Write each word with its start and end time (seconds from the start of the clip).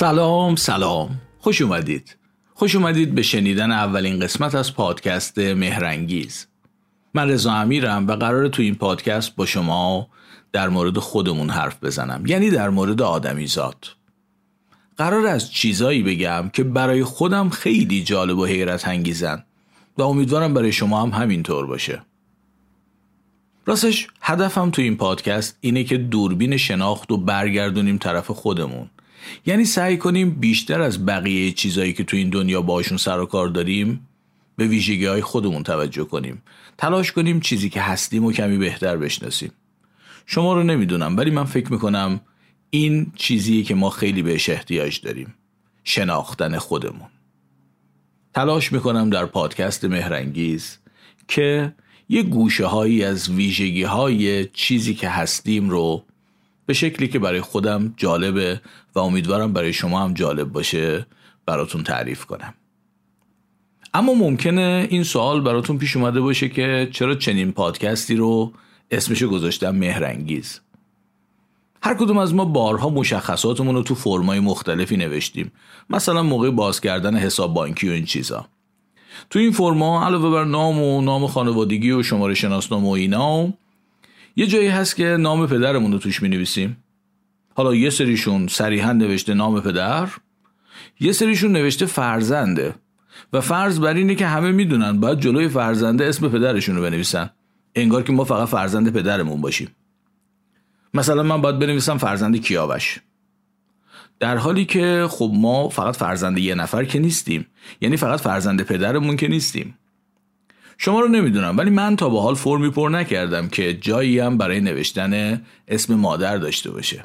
سلام 0.00 0.56
سلام. 0.56 1.20
خوش 1.38 1.62
اومدید. 1.62 2.16
خوش 2.54 2.76
اومدید 2.76 3.14
به 3.14 3.22
شنیدن 3.22 3.72
اولین 3.72 4.20
قسمت 4.20 4.54
از 4.54 4.74
پادکست 4.74 5.38
مهرنگیز. 5.38 6.46
من 7.14 7.28
رضا 7.28 7.52
امیرم 7.52 8.06
و 8.06 8.16
قرار 8.16 8.48
تو 8.48 8.62
این 8.62 8.74
پادکست 8.74 9.36
با 9.36 9.46
شما 9.46 10.08
در 10.52 10.68
مورد 10.68 10.98
خودمون 10.98 11.50
حرف 11.50 11.84
بزنم 11.84 12.26
یعنی 12.26 12.50
در 12.50 12.70
مورد 12.70 13.02
آدمیزاد 13.02 13.86
قرار 14.96 15.26
از 15.26 15.52
چیزایی 15.52 16.02
بگم 16.02 16.50
که 16.52 16.64
برای 16.64 17.04
خودم 17.04 17.48
خیلی 17.48 18.04
جالب 18.04 18.38
و 18.38 18.44
حیرت 18.44 18.88
انگیزن 18.88 19.44
و 19.98 20.02
امیدوارم 20.02 20.54
برای 20.54 20.72
شما 20.72 21.02
هم 21.02 21.22
همینطور 21.22 21.66
باشه. 21.66 22.02
راستش 23.66 24.08
هدفم 24.20 24.70
تو 24.70 24.82
این 24.82 24.96
پادکست 24.96 25.58
اینه 25.60 25.84
که 25.84 25.96
دوربین 25.96 26.56
شناخت 26.56 27.12
و 27.12 27.16
برگردونیم 27.16 27.98
طرف 27.98 28.30
خودمون. 28.30 28.90
یعنی 29.46 29.64
سعی 29.64 29.96
کنیم 29.96 30.30
بیشتر 30.30 30.80
از 30.80 31.06
بقیه 31.06 31.52
چیزایی 31.52 31.92
که 31.92 32.04
تو 32.04 32.16
این 32.16 32.30
دنیا 32.30 32.62
باشون 32.62 32.98
سر 32.98 33.20
و 33.20 33.26
کار 33.26 33.48
داریم 33.48 34.06
به 34.56 34.66
ویژگی 34.66 35.06
های 35.06 35.20
خودمون 35.20 35.62
توجه 35.62 36.04
کنیم. 36.04 36.42
تلاش 36.78 37.12
کنیم 37.12 37.40
چیزی 37.40 37.68
که 37.68 37.80
هستیم 37.80 38.24
و 38.24 38.32
کمی 38.32 38.58
بهتر 38.58 38.96
بشناسیم. 38.96 39.52
شما 40.26 40.54
رو 40.54 40.62
نمی‌دونم 40.62 41.16
ولی 41.16 41.30
من 41.30 41.44
فکر 41.44 41.72
می‌کنم 41.72 42.20
این 42.70 43.12
چیزیه 43.16 43.62
که 43.62 43.74
ما 43.74 43.90
خیلی 43.90 44.22
بهش 44.22 44.48
احتیاج 44.48 45.00
داریم. 45.00 45.34
شناختن 45.84 46.58
خودمون. 46.58 47.08
تلاش 48.34 48.72
می‌کنم 48.72 49.10
در 49.10 49.26
پادکست 49.26 49.84
مهرنگیز 49.84 50.78
که 51.28 51.74
یه 52.08 52.22
گوشه 52.22 52.66
هایی 52.66 53.04
از 53.04 53.30
ویژگی 53.30 53.82
های 53.82 54.44
چیزی 54.44 54.94
که 54.94 55.08
هستیم 55.08 55.70
رو 55.70 56.04
به 56.70 56.74
شکلی 56.74 57.08
که 57.08 57.18
برای 57.18 57.40
خودم 57.40 57.94
جالبه 57.96 58.60
و 58.94 58.98
امیدوارم 58.98 59.52
برای 59.52 59.72
شما 59.72 60.00
هم 60.00 60.14
جالب 60.14 60.52
باشه 60.52 61.06
براتون 61.46 61.82
تعریف 61.82 62.24
کنم. 62.24 62.54
اما 63.94 64.14
ممکنه 64.14 64.86
این 64.90 65.02
سوال 65.02 65.40
براتون 65.40 65.78
پیش 65.78 65.96
اومده 65.96 66.20
باشه 66.20 66.48
که 66.48 66.88
چرا 66.92 67.14
چنین 67.14 67.52
پادکستی 67.52 68.16
رو 68.16 68.52
اسمشو 68.90 69.28
گذاشتم 69.28 69.70
مهرنگیز؟ 69.70 70.60
هر 71.82 71.94
کدوم 71.94 72.18
از 72.18 72.34
ما 72.34 72.44
بارها 72.44 72.88
مشخصاتمون 72.88 73.74
رو 73.74 73.82
تو 73.82 73.94
فرمای 73.94 74.40
مختلفی 74.40 74.96
نوشتیم. 74.96 75.52
مثلا 75.90 76.22
موقع 76.22 76.50
باز 76.50 76.80
کردن 76.80 77.16
حساب 77.16 77.54
بانکی 77.54 77.88
و 77.88 77.92
این 77.92 78.04
چیزا. 78.04 78.46
تو 79.30 79.38
این 79.38 79.52
فرما 79.52 80.04
علاوه 80.04 80.30
بر 80.30 80.44
نام 80.44 80.82
و 80.82 81.00
نام 81.00 81.26
خانوادگی 81.26 81.90
و 81.90 82.02
شماره 82.02 82.34
شناسنامه 82.34 82.88
و 82.88 82.90
اینا 82.90 83.52
یه 84.40 84.46
جایی 84.46 84.68
هست 84.68 84.96
که 84.96 85.04
نام 85.04 85.46
پدرمون 85.46 85.92
رو 85.92 85.98
توش 85.98 86.22
می 86.22 86.28
نویسیم 86.28 86.76
حالا 87.54 87.74
یه 87.74 87.90
سریشون 87.90 88.48
صریحا 88.48 88.92
نوشته 88.92 89.34
نام 89.34 89.60
پدر 89.60 90.08
یه 91.00 91.12
سریشون 91.12 91.52
نوشته 91.52 91.86
فرزنده. 91.86 92.74
و 93.32 93.40
فرض 93.40 93.80
بر 93.80 93.94
اینه 93.94 94.14
که 94.14 94.26
همه 94.26 94.52
می‌دونن 94.52 95.00
باید 95.00 95.20
جلوی 95.20 95.48
فرزنده 95.48 96.04
اسم 96.04 96.28
پدرشون 96.28 96.76
رو 96.76 96.82
بنویسن. 96.82 97.30
انگار 97.74 98.02
که 98.02 98.12
ما 98.12 98.24
فقط 98.24 98.48
فرزند 98.48 98.92
پدرمون 98.92 99.40
باشیم. 99.40 99.68
مثلا 100.94 101.22
من 101.22 101.40
باید 101.40 101.58
بنویسم 101.58 101.98
فرزند 101.98 102.36
کیاوش 102.36 103.00
در 104.20 104.36
حالی 104.36 104.64
که 104.64 105.06
خب 105.10 105.30
ما 105.34 105.68
فقط 105.68 105.96
فرزند 105.96 106.38
یه 106.38 106.54
نفر 106.54 106.84
که 106.84 106.98
نیستیم 106.98 107.46
یعنی 107.80 107.96
فقط 107.96 108.20
فرزند 108.20 108.62
پدرمون 108.62 109.16
که 109.16 109.28
نیستیم. 109.28 109.74
شما 110.82 111.00
رو 111.00 111.08
نمی‌دونم 111.08 111.58
ولی 111.58 111.70
من 111.70 111.96
تا 111.96 112.08
به 112.08 112.20
حال 112.20 112.34
فرمی 112.34 112.70
پر 112.70 112.88
نکردم 112.88 113.48
که 113.48 113.74
جایی 113.74 114.18
هم 114.18 114.38
برای 114.38 114.60
نوشتن 114.60 115.42
اسم 115.68 115.94
مادر 115.94 116.36
داشته 116.36 116.70
باشه. 116.70 117.04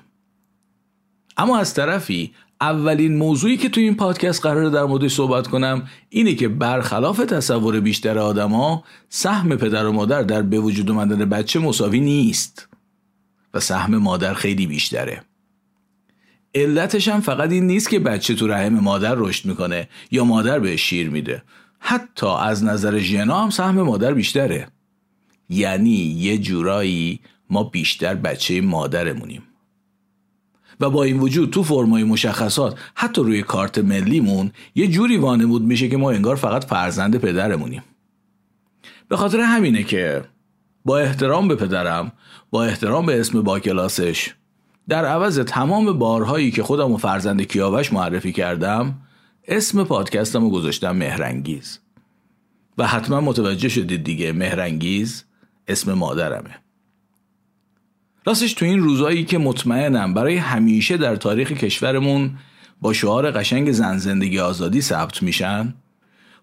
اما 1.37 1.57
از 1.57 1.73
طرفی 1.73 2.33
اولین 2.61 3.17
موضوعی 3.17 3.57
که 3.57 3.69
تو 3.69 3.81
این 3.81 3.95
پادکست 3.95 4.41
قراره 4.41 4.69
در 4.69 4.83
موردش 4.83 5.13
صحبت 5.13 5.47
کنم 5.47 5.87
اینه 6.09 6.35
که 6.35 6.47
برخلاف 6.47 7.17
تصور 7.17 7.79
بیشتر 7.79 8.19
آدما 8.19 8.83
سهم 9.09 9.55
پدر 9.55 9.85
و 9.85 9.91
مادر 9.91 10.21
در 10.21 10.41
به 10.41 10.59
وجود 10.59 10.91
اومدن 10.91 11.29
بچه 11.29 11.59
مساوی 11.59 11.99
نیست 11.99 12.67
و 13.53 13.59
سهم 13.59 13.97
مادر 13.97 14.33
خیلی 14.33 14.67
بیشتره. 14.67 15.21
علتش 16.55 17.07
هم 17.07 17.21
فقط 17.21 17.51
این 17.51 17.67
نیست 17.67 17.89
که 17.89 17.99
بچه 17.99 18.35
تو 18.35 18.47
رحم 18.47 18.73
مادر 18.73 19.15
رشد 19.17 19.45
می‌کنه 19.45 19.89
یا 20.11 20.23
مادر 20.23 20.59
بهش 20.59 20.81
شیر 20.81 21.09
میده. 21.09 21.43
حتی 21.87 22.27
از 22.27 22.63
نظر 22.63 22.99
ژنا 22.99 23.43
هم 23.43 23.49
سهم 23.49 23.81
مادر 23.81 24.13
بیشتره. 24.13 24.67
یعنی 25.49 25.95
یه 25.95 26.37
جورایی 26.37 27.19
ما 27.49 27.63
بیشتر 27.63 28.15
بچه 28.15 28.61
مادرمونیم. 28.61 29.43
و 30.79 30.89
با 30.89 31.03
این 31.03 31.19
وجود 31.19 31.49
تو 31.49 31.63
فرمای 31.63 32.03
مشخصات 32.03 32.79
حتی 32.95 33.21
روی 33.21 33.43
کارت 33.43 33.77
ملیمون 33.77 34.51
یه 34.75 34.87
جوری 34.87 35.17
وانمود 35.17 35.61
میشه 35.61 35.87
که 35.87 35.97
ما 35.97 36.11
انگار 36.11 36.35
فقط 36.35 36.65
فرزند 36.65 37.17
پدرمونیم. 37.17 37.83
به 39.07 39.17
خاطر 39.17 39.39
همینه 39.39 39.83
که 39.83 40.23
با 40.85 40.97
احترام 40.97 41.47
به 41.47 41.55
پدرم 41.55 42.11
با 42.51 42.63
احترام 42.63 43.05
به 43.05 43.19
اسم 43.19 43.41
با 43.41 43.59
کلاسش 43.59 44.33
در 44.87 45.05
عوض 45.05 45.39
تمام 45.39 45.99
بارهایی 45.99 46.51
که 46.51 46.63
خودم 46.63 46.91
و 46.91 46.97
فرزند 46.97 47.41
کیاوش 47.41 47.93
معرفی 47.93 48.31
کردم 48.31 48.95
اسم 49.47 49.83
پادکستم 49.83 50.41
رو 50.41 50.49
گذاشتم 50.49 50.95
مهرنگیز. 50.95 51.79
و 52.77 52.87
حتما 52.87 53.21
متوجه 53.21 53.69
شدید 53.69 54.03
دیگه 54.03 54.31
مهرنگیز 54.31 55.23
اسم 55.67 55.93
مادرمه. 55.93 56.55
راستش 58.25 58.53
تو 58.53 58.65
این 58.65 58.79
روزایی 58.79 59.25
که 59.25 59.37
مطمئنم 59.37 60.13
برای 60.13 60.37
همیشه 60.37 60.97
در 60.97 61.15
تاریخ 61.15 61.51
کشورمون 61.51 62.37
با 62.81 62.93
شعار 62.93 63.31
قشنگ 63.31 63.71
زن 63.71 63.97
زندگی 63.97 64.39
آزادی 64.39 64.81
ثبت 64.81 65.23
میشن 65.23 65.73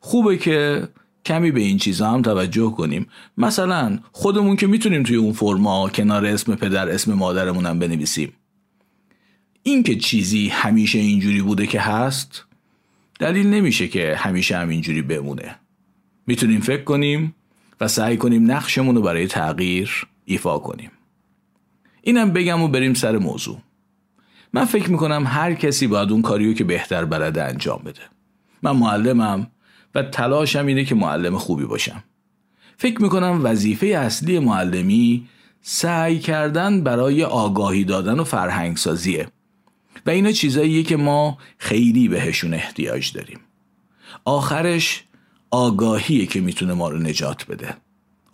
خوبه 0.00 0.36
که 0.36 0.88
کمی 1.24 1.50
به 1.50 1.60
این 1.60 1.78
چیزا 1.78 2.10
هم 2.10 2.22
توجه 2.22 2.70
کنیم. 2.70 3.06
مثلا 3.38 3.98
خودمون 4.12 4.56
که 4.56 4.66
می‌تونیم 4.66 5.02
توی 5.02 5.16
اون 5.16 5.32
فرما 5.32 5.88
کنار 5.88 6.26
اسم 6.26 6.54
پدر 6.54 6.88
اسم 6.88 7.12
مادرمون 7.12 7.66
هم 7.66 7.78
بنویسیم. 7.78 8.32
این 9.62 9.82
که 9.82 9.96
چیزی 9.96 10.48
همیشه 10.48 10.98
اینجوری 10.98 11.42
بوده 11.42 11.66
که 11.66 11.80
هست 11.80 12.44
دلیل 13.22 13.46
نمیشه 13.46 13.88
که 13.88 14.14
همیشه 14.16 14.56
هم 14.56 14.68
اینجوری 14.68 15.02
بمونه. 15.02 15.56
می‌تونیم 16.26 16.60
فکر 16.60 16.84
کنیم 16.84 17.34
و 17.80 17.88
سعی 17.88 18.16
کنیم 18.16 18.50
نقشمون 18.50 18.96
رو 18.96 19.02
برای 19.02 19.26
تغییر 19.26 20.06
ایفا 20.24 20.58
کنیم. 20.58 20.90
اینم 22.02 22.30
بگم 22.30 22.62
و 22.62 22.68
بریم 22.68 22.94
سر 22.94 23.18
موضوع. 23.18 23.58
من 24.52 24.64
فکر 24.64 24.90
می‌کنم 24.90 25.24
هر 25.26 25.54
کسی 25.54 25.86
باید 25.86 26.12
اون 26.12 26.22
کاریو 26.22 26.52
که 26.52 26.64
بهتر 26.64 27.04
بلده 27.04 27.42
انجام 27.42 27.82
بده. 27.84 28.00
من 28.62 28.76
معلمم 28.76 29.46
و 29.94 30.02
تلاشم 30.02 30.66
اینه 30.66 30.84
که 30.84 30.94
معلم 30.94 31.38
خوبی 31.38 31.64
باشم. 31.64 32.04
فکر 32.76 33.02
می‌کنم 33.02 33.40
وظیفه 33.44 33.86
اصلی 33.86 34.38
معلمی 34.38 35.28
سعی 35.60 36.18
کردن 36.18 36.80
برای 36.80 37.24
آگاهی 37.24 37.84
دادن 37.84 38.20
و 38.20 38.24
فرهنگ 38.24 38.76
سازیه 38.76 39.26
و 40.06 40.10
اینا 40.10 40.32
چیزاییه 40.32 40.82
که 40.82 40.96
ما 40.96 41.38
خیلی 41.58 42.08
بهشون 42.08 42.54
احتیاج 42.54 43.12
داریم. 43.12 43.40
آخرش 44.24 45.04
آگاهیه 45.50 46.26
که 46.26 46.40
می‌تونه 46.40 46.74
ما 46.74 46.88
رو 46.88 46.98
نجات 46.98 47.46
بده. 47.46 47.76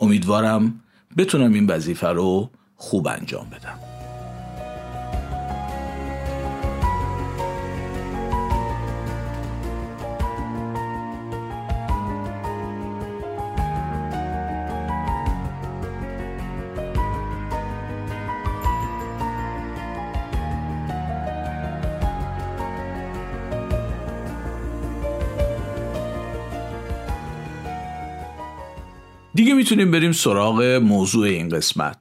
امیدوارم 0.01 0.81
بتونم 1.17 1.53
این 1.53 1.67
وظیفه 1.67 2.09
رو 2.09 2.51
خوب 2.77 3.09
انجام 3.09 3.51
بدم. 3.51 3.88
می‌تونیم 29.59 29.91
بریم 29.91 30.13
سراغ 30.13 30.63
موضوع 30.63 31.27
این 31.27 31.49
قسمت. 31.49 31.99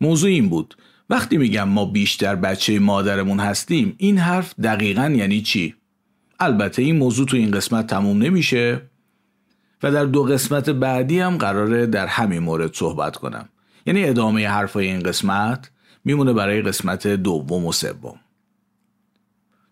موضوع 0.00 0.30
این 0.30 0.48
بود. 0.48 0.74
وقتی 1.10 1.36
میگم 1.36 1.68
ما 1.68 1.84
بیشتر 1.84 2.34
بچه 2.36 2.78
مادرمون 2.78 3.40
هستیم 3.40 3.94
این 3.98 4.18
حرف 4.18 4.54
دقیقا 4.60 5.14
یعنی 5.16 5.42
چی؟ 5.42 5.74
البته 6.40 6.82
این 6.82 6.96
موضوع 6.96 7.26
تو 7.26 7.36
این 7.36 7.50
قسمت 7.50 7.86
تموم 7.86 8.22
نمیشه 8.22 8.82
و 9.82 9.92
در 9.92 10.04
دو 10.04 10.22
قسمت 10.22 10.70
بعدی 10.70 11.20
هم 11.20 11.36
قراره 11.36 11.86
در 11.86 12.06
همین 12.06 12.38
مورد 12.38 12.74
صحبت 12.74 13.16
کنم. 13.16 13.48
یعنی 13.86 14.04
ادامه 14.04 14.48
حرفای 14.48 14.86
این 14.86 15.00
قسمت 15.00 15.70
میمونه 16.04 16.32
برای 16.32 16.62
قسمت 16.62 17.06
دوم 17.06 17.64
و 17.64 17.72
سوم. 17.72 18.20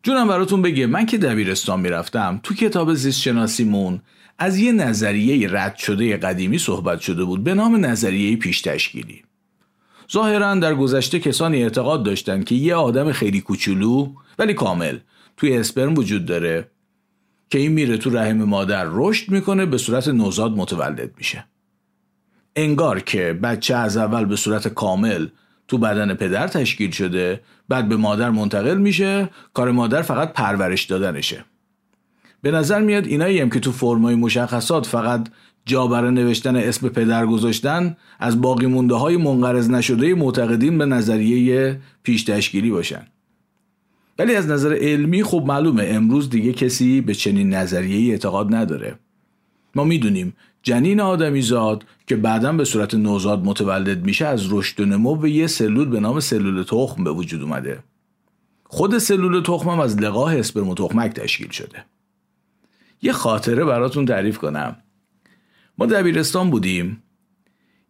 جونم 0.02 0.29
براتون 0.29 0.62
بگه 0.62 0.87
من 0.87 1.06
که 1.06 1.19
دبیرستان 1.19 1.81
می‌رفتم 1.81 2.40
تو 2.43 2.55
کتاب 2.55 2.94
زیست 2.94 3.20
شناسیمون 3.20 4.00
از 4.43 4.59
یه 4.59 4.73
نظریه 4.73 5.49
رد 5.53 5.77
شده 5.77 6.17
قدیمی 6.17 6.59
صحبت 6.59 7.00
شده 7.00 7.25
بود 7.25 7.44
به 7.44 7.55
نام 7.55 7.87
نظریه 7.87 8.37
پیش 8.37 8.61
تشکیلی. 8.61 9.23
ظاهرا 10.12 10.55
در 10.55 10.75
گذشته 10.75 11.19
کسانی 11.19 11.62
اعتقاد 11.62 12.03
داشتند 12.03 12.44
که 12.44 12.55
یه 12.55 12.75
آدم 12.75 13.12
خیلی 13.12 13.41
کوچولو 13.41 14.12
ولی 14.39 14.55
کامل 14.55 14.99
توی 15.37 15.56
اسپرم 15.56 15.94
وجود 15.94 16.27
داره 16.27 16.71
که 17.50 17.59
این 17.59 17.73
میره 17.73 17.97
تو 17.97 18.11
رحم 18.11 18.37
مادر 18.37 18.87
رشد 18.91 19.31
می‌کنه 19.31 19.67
به 19.67 19.79
صورت 19.79 20.09
نوزاد 20.09 20.53
متولد 20.53 21.11
میشه. 21.17 21.44
انگار 22.56 23.00
که 23.00 23.39
بچه 23.43 23.75
از 23.75 23.97
اول 23.97 24.25
به 24.25 24.37
صورت 24.37 24.69
کامل 24.69 25.27
تو 25.69 25.79
بدن 25.79 26.15
پدر 26.15 26.49
تشکیل 26.49 26.91
شده 26.91 27.41
بعد 27.69 27.89
به 27.89 27.97
مادر 27.97 28.31
منتقل 28.31 28.79
میشه 28.79 29.31
کار 29.55 29.71
مادر 29.71 30.03
فقط 30.03 30.33
پرورش 30.33 30.85
دادنشه. 30.85 31.44
به 32.43 32.50
نظر 32.50 32.81
میاد 32.81 33.06
اینایی 33.06 33.41
هم 33.41 33.50
که 33.50 33.61
تو 33.61 33.73
فرمای 33.73 34.15
مشخصات 34.15 34.87
فقط 34.87 35.29
جا 35.67 35.87
برای 35.87 36.11
نوشتن 36.11 36.56
اسم 36.56 36.89
پدر 36.89 37.27
گذاشتن 37.27 37.97
از 38.19 38.41
باقی 38.41 38.67
مونده 38.67 38.94
های 38.94 39.17
منقرض 39.17 39.71
نشده 39.71 40.15
معتقدین 40.15 40.79
به 40.79 40.87
نظریه 40.87 41.81
پیش 42.03 42.25
تشکیلی 42.25 42.71
باشن. 42.71 43.06
ولی 44.19 44.35
از 44.35 44.49
نظر 44.49 44.75
علمی 44.75 45.23
خب 45.23 45.44
معلومه 45.47 45.85
امروز 45.89 46.31
دیگه 46.31 46.53
کسی 46.53 47.00
به 47.00 47.15
چنین 47.15 47.55
نظریه 47.55 48.12
اعتقاد 48.12 48.55
نداره. 48.55 48.99
ما 49.75 49.85
می‌دونیم 49.85 50.37
جنین 50.62 51.00
آدمی 51.00 51.43
زاد 51.43 51.85
که 52.06 52.17
بعدا 52.17 52.53
به 52.53 52.65
صورت 52.65 52.94
نوزاد 52.94 53.44
متولد 53.44 54.05
میشه 54.05 54.27
از 54.27 54.53
رشد 54.53 54.81
و 54.81 54.85
نمو 54.85 55.15
به 55.15 55.31
یه 55.31 55.47
سلول 55.47 55.89
به 55.89 56.00
نام 56.00 56.21
سلول 56.21 56.62
تخم 56.62 57.05
به 57.05 57.11
وجود 57.11 57.43
اومده. 57.43 57.79
خود 58.65 58.99
سلول 58.99 59.43
تخم 59.43 59.69
هم 59.69 59.81
از 59.81 59.99
لقاه 59.99 60.39
اسپرم 60.39 60.69
و 60.69 60.75
تخمک 60.75 61.12
تشکیل 61.12 61.50
شده. 61.50 61.85
یه 63.02 63.12
خاطره 63.12 63.64
براتون 63.64 64.06
تعریف 64.06 64.38
کنم. 64.38 64.76
ما 65.78 65.87
دبیرستان 65.87 66.50
بودیم. 66.50 67.02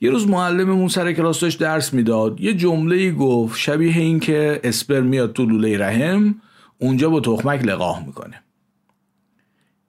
یه 0.01 0.11
روز 0.11 0.29
معلممون 0.29 0.89
سر 0.89 1.13
کلاس 1.13 1.41
داشت 1.41 1.61
درس 1.61 1.95
می‌داد. 1.95 2.41
یه 2.41 2.55
جمله 2.55 3.11
گفت 3.11 3.59
شبیه 3.59 3.97
این 3.97 4.21
که 4.21 4.61
اسپرم 4.65 5.07
میاد 5.07 5.33
تو 5.33 5.47
لوله 5.47 5.79
رحم 5.79 6.35
اونجا 6.79 7.11
با 7.11 7.21
تخمک 7.21 7.65
لقاه 7.65 8.07
می‌کنه. 8.07 8.43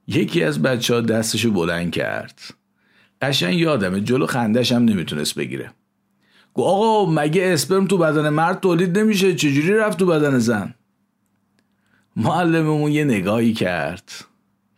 یکی 0.07 0.43
از 0.43 0.61
بچه 0.61 0.93
ها 0.93 1.01
دستشو 1.01 1.51
بلند 1.51 1.91
کرد. 1.91 2.41
قشنگ 3.21 3.57
یادمه 3.57 4.01
جلو 4.01 4.25
خندش 4.25 4.71
هم 4.71 4.85
نمی‌تونست 4.85 5.35
بگیره. 5.35 5.71
گو 6.53 6.63
آقا 6.63 7.11
مگه 7.11 7.43
اسپرم 7.53 7.87
تو 7.87 7.97
بدن 7.97 8.29
مرد 8.29 8.59
تولید 8.59 8.99
نمیشه؟ 8.99 9.35
چجوری 9.35 9.73
رفت 9.73 9.99
تو 9.99 10.05
بدن 10.05 10.39
زن؟ 10.39 10.73
معلممون 12.15 12.91
یه 12.91 13.03
نگاهی 13.03 13.53
کرد. 13.53 14.11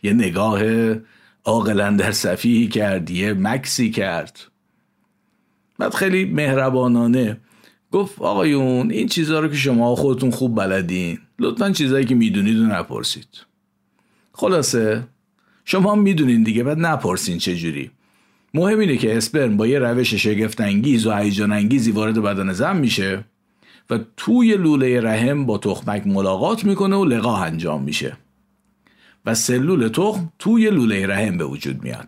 یه 0.05 0.13
نگاه 0.13 0.61
عاقلا 1.45 1.91
در 1.91 2.11
صفیحی 2.11 2.67
کرد 2.67 3.09
یه 3.09 3.33
مکسی 3.33 3.91
کرد. 3.91 4.39
بعد 5.79 5.93
خیلی 5.93 6.25
مهربانانه 6.25 7.37
گفت 7.91 8.21
آقایون 8.21 8.91
این 8.91 9.07
چیزها 9.07 9.39
رو 9.39 9.47
که 9.47 9.55
شما 9.55 9.95
خودتون 9.95 10.31
خوب 10.31 10.55
بلدین 10.55 11.17
لطفا 11.39 11.71
چیزایی 11.71 12.05
که 12.05 12.15
می‌دونید 12.15 12.57
رو 12.57 12.65
نپرسید. 12.65 13.27
خلاصه 14.33 15.03
شما 15.65 15.91
هم 15.91 15.99
می‌دونین 15.99 16.43
دیگه 16.43 16.63
بعد 16.63 16.79
نپرسین 16.79 17.37
چجوری. 17.37 17.91
مهم 18.53 18.79
اینه 18.79 18.97
که 18.97 19.17
اسپرم 19.17 19.57
با 19.57 19.67
یه 19.67 19.79
روش 19.79 20.13
شگفت 20.13 20.61
انگیز 20.61 21.07
و 21.07 21.11
هیجان 21.11 21.51
انگیزی 21.51 21.91
وارد 21.91 22.21
بدن 22.21 22.53
زن 22.53 22.77
میشه 22.77 23.25
و 23.89 23.99
توی 24.17 24.57
لوله 24.57 25.01
رحم 25.01 25.45
با 25.45 25.57
تخمک 25.57 26.07
ملاقات 26.07 26.63
می‌کنه 26.63 26.95
و 26.95 27.05
لقاح 27.05 27.41
انجام 27.41 27.83
میشه. 27.83 28.17
و 29.25 29.35
سلول 29.35 29.87
تخم 29.87 30.31
توی 30.39 30.69
لوله 30.69 31.07
رحم 31.07 31.37
به 31.37 31.45
وجود 31.45 31.83
میاد. 31.83 32.07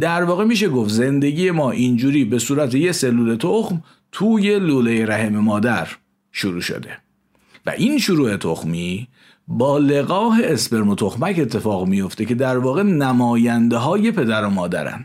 در 0.00 0.24
واقع 0.24 0.44
میشه 0.44 0.68
گفت 0.68 0.90
زندگی 0.90 1.50
ما 1.50 1.70
اینجوری 1.70 2.24
به 2.24 2.38
صورت 2.38 2.74
یه 2.74 2.92
سلول 2.92 3.36
تخم 3.36 3.82
توی 4.12 4.58
لوله 4.58 5.06
رحم 5.06 5.38
مادر 5.38 5.88
شروع 6.32 6.60
شده. 6.60 6.98
و 7.66 7.70
این 7.70 7.98
شروع 7.98 8.36
تخمی 8.36 9.08
با 9.48 9.78
لقاه 9.78 10.40
اسپرم 10.42 10.88
و 10.88 10.94
تخمک 10.94 11.38
اتفاق 11.38 11.88
میفته 11.88 12.24
که 12.24 12.34
در 12.34 12.58
واقع 12.58 12.82
نماینده 12.82 13.76
های 13.76 14.10
پدر 14.10 14.44
و 14.44 14.50
مادرن. 14.50 15.04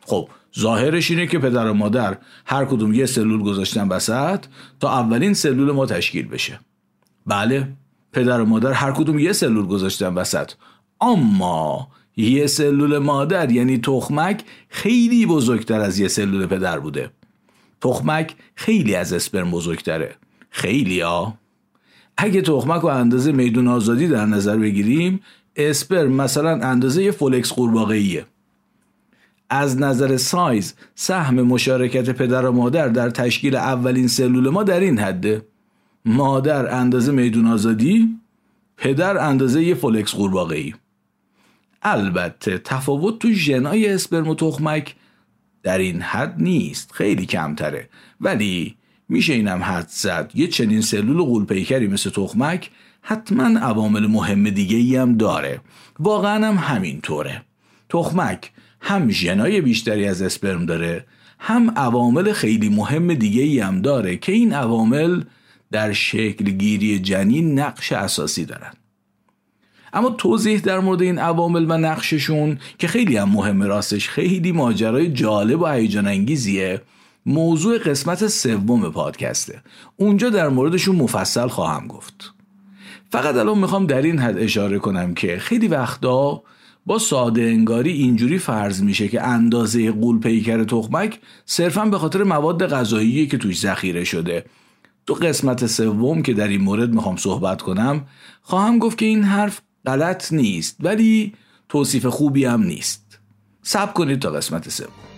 خب 0.00 0.28
ظاهرش 0.58 1.10
اینه 1.10 1.26
که 1.26 1.38
پدر 1.38 1.70
و 1.70 1.74
مادر 1.74 2.18
هر 2.46 2.64
کدوم 2.64 2.94
یه 2.94 3.06
سلول 3.06 3.42
گذاشتن 3.42 3.88
وسط 3.88 4.44
تا 4.80 4.90
اولین 4.90 5.34
سلول 5.34 5.70
ما 5.70 5.86
تشکیل 5.86 6.28
بشه. 6.28 6.60
بله 7.26 7.68
پدر 8.12 8.40
و 8.40 8.44
مادر 8.44 8.72
هر 8.72 8.92
کدوم 8.92 9.18
یه 9.18 9.32
سلول 9.32 9.66
گذاشتن 9.66 10.14
وسط. 10.14 10.50
اما 11.00 11.88
یه 12.16 12.46
سلول 12.46 12.98
مادر 12.98 13.50
یعنی 13.50 13.78
تخمک 13.78 14.44
خیلی 14.68 15.26
بزرگتر 15.26 15.80
از 15.80 15.98
یه 15.98 16.08
سلول 16.08 16.46
پدر 16.46 16.78
بوده. 16.78 17.10
تخمک 17.80 18.34
خیلی 18.54 18.94
از 18.94 19.12
اسپرم 19.12 19.50
بزرگتره. 19.50 20.14
خیلی 20.50 21.00
ها 21.00 21.34
اگه 22.16 22.42
تخمک 22.42 22.84
و 22.84 22.86
اندازه 22.86 23.32
میدون 23.32 23.68
آزادی 23.68 24.08
در 24.08 24.26
نظر 24.26 24.56
بگیریم 24.56 25.20
اسپرم 25.56 26.12
مثلا 26.12 26.50
اندازه 26.50 27.02
یه 27.02 27.10
فولکس 27.10 27.52
قورباغه‌ایه. 27.52 28.26
از 29.50 29.80
نظر 29.80 30.16
سایز 30.16 30.74
سهم 30.94 31.34
مشارکت 31.34 32.10
پدر 32.10 32.46
و 32.46 32.52
مادر 32.52 32.88
در 32.88 33.10
تشکیل 33.10 33.56
اولین 33.56 34.08
سلول 34.08 34.48
ما 34.48 34.62
در 34.62 34.80
این 34.80 34.98
حده. 34.98 35.42
مادر 36.04 36.74
اندازه 36.74 37.12
میدون 37.12 37.46
آزادی 37.46 38.18
پدر 38.76 39.18
اندازه 39.18 39.64
یه 39.64 39.74
فولکس 39.74 40.14
قورباغه 40.14 40.56
ای 40.56 40.74
البته 41.82 42.58
تفاوت 42.58 43.18
تو 43.18 43.32
ژنای 43.32 43.88
اسپرم 43.88 44.28
و 44.28 44.34
تخمک 44.34 44.94
در 45.62 45.78
این 45.78 46.02
حد 46.02 46.34
نیست 46.38 46.92
خیلی 46.92 47.26
کمتره. 47.26 47.88
ولی 48.20 48.76
میشه 49.08 49.32
اینم 49.32 49.62
حدس 49.62 49.88
زد. 49.88 50.30
یه 50.34 50.46
چنین 50.46 50.80
سلول 50.80 51.22
غول‌پیکری 51.22 51.88
مثل 51.88 52.10
تخمک 52.10 52.70
حتما 53.02 53.58
عوامل 53.58 54.06
مهم 54.06 54.50
دیگه 54.50 54.76
ای 54.76 54.96
هم 54.96 55.16
داره. 55.16 55.60
واقعا 55.98 56.46
هم 56.46 56.54
همینطوره. 56.54 57.42
تخمک 57.88 58.50
هم 58.80 59.10
ژنای 59.10 59.60
بیشتری 59.60 60.06
از 60.06 60.22
اسپرم 60.22 60.66
داره 60.66 61.04
هم 61.38 61.70
عوامل 61.70 62.32
خیلی 62.32 62.68
مهم 62.68 63.14
دیگه 63.14 63.42
ای 63.42 63.60
هم 63.60 63.82
داره 63.82 64.16
که 64.16 64.32
این 64.32 64.52
عوامل 64.52 65.22
در 65.72 65.92
شکل 65.92 66.50
گیری 66.50 66.98
جنین 66.98 67.58
نقش 67.58 67.92
اساسی 67.92 68.44
دارن. 68.44 68.72
اما 69.92 70.10
توضیح 70.10 70.60
در 70.60 70.80
مورد 70.80 71.02
این 71.02 71.18
عوامل 71.18 71.66
و 71.68 71.78
نقششون 71.78 72.58
که 72.78 72.88
خیلی 72.88 73.16
هم 73.16 73.28
مهمه 73.28 73.66
راستش 73.66 74.08
خیلی 74.08 74.52
ماجرای 74.52 75.08
جالب 75.08 75.60
و 75.60 75.66
هیجان 75.66 76.06
انگیزیه 76.06 76.82
موضوع 77.26 77.78
قسمت 77.78 78.26
سوم 78.26 78.90
پادکسته. 78.90 79.62
اونجا 79.96 80.30
در 80.30 80.48
موردشون 80.48 80.96
مفصل 80.96 81.48
خواهم 81.48 81.86
گفت. 81.86 82.34
فقط 83.12 83.36
الان 83.36 83.58
می‌خوام 83.58 83.86
در 83.86 84.02
این 84.02 84.18
حد 84.18 84.38
اشاره 84.38 84.78
کنم 84.78 85.14
که 85.14 85.38
خیلی 85.38 85.68
وقتا 85.68 86.42
با 86.86 86.98
ساده 86.98 87.42
انگاری 87.42 87.92
اینجوری 87.92 88.38
فرض 88.38 88.82
میشه 88.82 89.08
که 89.08 89.22
اندازه 89.22 89.92
قول 89.92 90.20
پیکر 90.20 90.64
تخمک 90.64 91.20
صرفا 91.44 91.84
به 91.84 91.98
خاطر 91.98 92.22
مواد 92.22 92.66
غذایی 92.66 93.26
که 93.26 93.38
توش 93.38 93.60
ذخیره 93.60 94.04
شده. 94.04 94.44
تو 95.06 95.14
قسمت 95.14 95.66
سوم 95.66 96.22
که 96.22 96.34
در 96.34 96.48
این 96.48 96.60
مورد 96.60 96.94
می‌خوام 96.94 97.16
صحبت 97.16 97.62
کنم 97.62 98.06
خواهم 98.42 98.78
گفت 98.78 98.98
که 98.98 99.06
این 99.06 99.22
حرف 99.22 99.60
غلط 99.86 100.32
نیست 100.32 100.76
ولی 100.80 101.32
توصیف 101.68 102.06
خوبی 102.06 102.44
هم 102.44 102.62
نیست. 102.62 103.18
سب 103.62 103.94
کنید 103.94 104.22
تا 104.22 104.30
قسمت 104.30 104.68
سوم. 104.68 105.09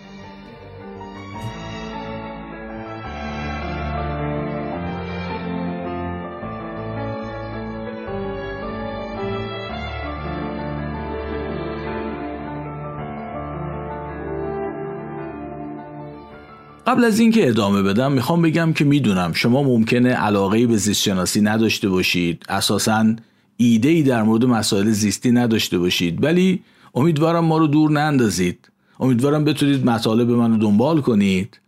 قبل 16.87 17.03
از 17.03 17.19
اینکه 17.19 17.49
ادامه 17.49 17.81
بدم 17.81 18.11
می‌خوام 18.11 18.41
بگم 18.41 18.73
که 18.73 18.85
می‌دونم 18.85 19.33
شما 19.33 19.63
ممکنه 19.63 20.09
علاقه 20.09 20.67
به 20.67 20.77
زیست 20.77 21.01
شناسی 21.01 21.41
نداشته 21.41 21.89
باشید. 21.89 22.45
اساسا 22.49 23.15
ایده 23.57 23.89
ای 23.89 24.03
در 24.03 24.23
مورد 24.23 24.45
مسائل 24.45 24.91
زیستی 24.91 25.31
نداشته 25.31 25.77
باشید. 25.77 26.23
ولی 26.23 26.63
امیدوارم 26.95 27.45
ما 27.45 27.57
رو 27.57 27.67
دور 27.67 27.91
نندازید. 27.91 28.69
امیدوارم 28.99 29.43
بتونید 29.43 29.85
مطالب 29.85 30.29
من 30.29 30.51
رو 30.51 30.57
دنبال 30.57 31.01
کنید. 31.01 31.59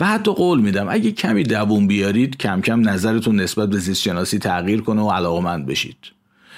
و 0.00 0.06
حتی 0.06 0.32
قول 0.32 0.60
میدم 0.60 0.86
اگه 0.90 1.12
کمی 1.12 1.42
دووم 1.42 1.86
بیارید 1.86 2.36
کم 2.36 2.60
کم 2.60 2.88
نظرتون 2.88 3.40
نسبت 3.40 3.68
به 3.68 3.78
زیست 3.78 4.02
شناسی 4.02 4.38
تغییر 4.38 4.80
کنه 4.80 5.02
و 5.02 5.10
علاقمند 5.10 5.66
بشید. 5.66 5.96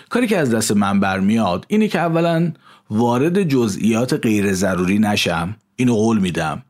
کاری 0.09 0.27
که 0.27 0.39
از 0.39 0.55
دست 0.55 0.73
من 0.73 1.01
برمیاد 1.01 1.65
اینه 1.69 1.89
که 1.89 1.99
اولا 1.99 2.53
وارد 2.91 3.43
جزئیات 3.43 4.13
غیر 4.13 4.53
ضروری 4.53 4.99
نشم. 4.99 5.57
اینو 5.77 5.95
قول 5.95 6.19
میدم. 6.19 6.63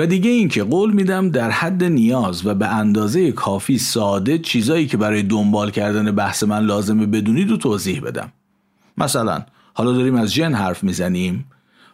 و 0.00 0.06
دیگه 0.06 0.30
اینکه 0.30 0.64
قول 0.64 0.92
میدم 0.92 1.30
در 1.30 1.50
حد 1.50 1.84
نیاز 1.84 2.46
و 2.46 2.54
به 2.54 2.66
اندازه 2.66 3.32
کافی 3.32 3.78
ساده 3.78 4.38
چیزایی 4.38 4.86
که 4.86 4.96
برای 4.96 5.22
دنبال 5.22 5.70
کردن 5.70 6.10
بحث 6.10 6.42
من 6.42 6.64
لازمه 6.64 7.06
بدونید 7.06 7.50
و 7.50 7.56
توضیح 7.56 8.00
بدم. 8.00 8.32
مثلا 8.98 9.44
حالا 9.74 9.92
داریم 9.92 10.14
از 10.14 10.34
جن 10.34 10.54
حرف 10.54 10.84
می‌زنیم. 10.84 11.44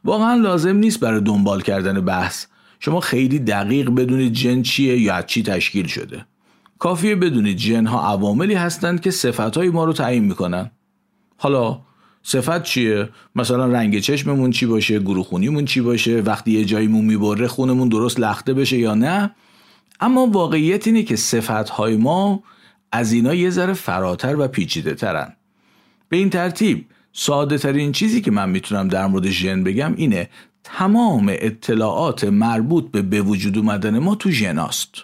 واقعا 0.04 0.34
لازم 0.34 0.76
نیست 0.76 1.00
برای 1.00 1.20
دنبال 1.20 1.60
کردن 1.60 2.00
بحث 2.00 2.46
شما 2.80 3.00
خیلی 3.00 3.38
دقیق 3.38 3.90
بدونید 3.90 4.32
جن 4.32 4.62
چیه 4.62 5.00
یا 5.00 5.14
از 5.14 5.26
چی 5.26 5.42
تشکیل 5.42 5.86
شده. 5.86 6.26
کافیه 6.78 7.16
بدونید 7.16 7.58
ژن 7.58 7.86
ها 7.86 8.12
عواملی 8.12 8.54
هستند 8.54 9.00
که 9.00 9.10
صفت 9.10 9.58
ما 9.58 9.84
رو 9.84 9.92
تعیین 9.92 10.25
می‌کنن. 10.25 10.70
حالا 11.36 11.80
صفت 12.28 12.62
چیه؟ 12.62 13.09
مثلا 13.37 13.66
رنگ 13.66 13.99
چشممون 13.99 14.50
چی 14.50 14.66
باشه؟ 14.66 14.99
گروخونیمون 14.99 15.64
چی 15.64 15.80
باشه؟ 15.80 16.21
وقتی 16.21 16.50
یه 16.50 16.64
جاییمون 16.64 17.04
می‌بره 17.04 17.49
خونمون 17.49 17.88
درست 17.88 18.21
لخته 18.21 18.54
بشه 18.54 18.78
یا 18.78 18.95
نه؟ 18.95 19.30
اما 20.00 20.26
واقعیت 20.26 20.87
اینه 20.87 21.02
که 21.02 21.16
صفت 21.16 21.68
های 21.68 21.97
ما 21.97 22.42
از 22.92 23.12
اینا 23.12 23.35
یه 23.35 23.50
ذره 23.50 23.73
فراتر 23.73 24.37
و 24.38 24.49
پیچیده 24.49 24.95
ترن 24.95 25.33
به 26.09 26.16
این 26.16 26.30
ترتیب 26.30 26.87
ساده 27.12 27.59
ترین 27.59 27.92
چیزی 27.92 28.21
که 28.21 28.30
من 28.30 28.50
می‌تونم 28.50 28.88
در 28.88 29.06
مورد 29.06 29.28
ژن 29.28 29.64
بگم 29.64 29.95
اینه 29.97 30.30
تمام 30.64 31.26
اطلاعات 31.33 32.25
مربوط 32.25 32.90
به 32.90 33.02
به 33.02 33.21
وجود 33.21 33.59
اومدن 33.59 33.99
ما 33.99 34.14
تو 34.14 34.30
ژناست 34.30 34.95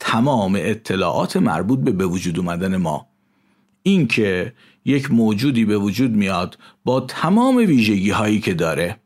تمام 0.00 0.56
اطلاعات 0.60 1.36
مربوط 1.36 1.78
به 1.78 1.92
به 1.92 2.06
وجود 2.06 2.38
اومدن 2.38 2.76
ما. 2.76 3.06
اینکه 3.82 4.52
یک 4.84 5.10
موجودی 5.10 5.64
به 5.64 5.78
وجود 5.78 6.10
میاد 6.10 6.58
با 6.84 7.00
تمام 7.00 7.56
ویژگی 7.56 8.10
هایی 8.10 8.40
که 8.40 8.54
داره. 8.54 8.96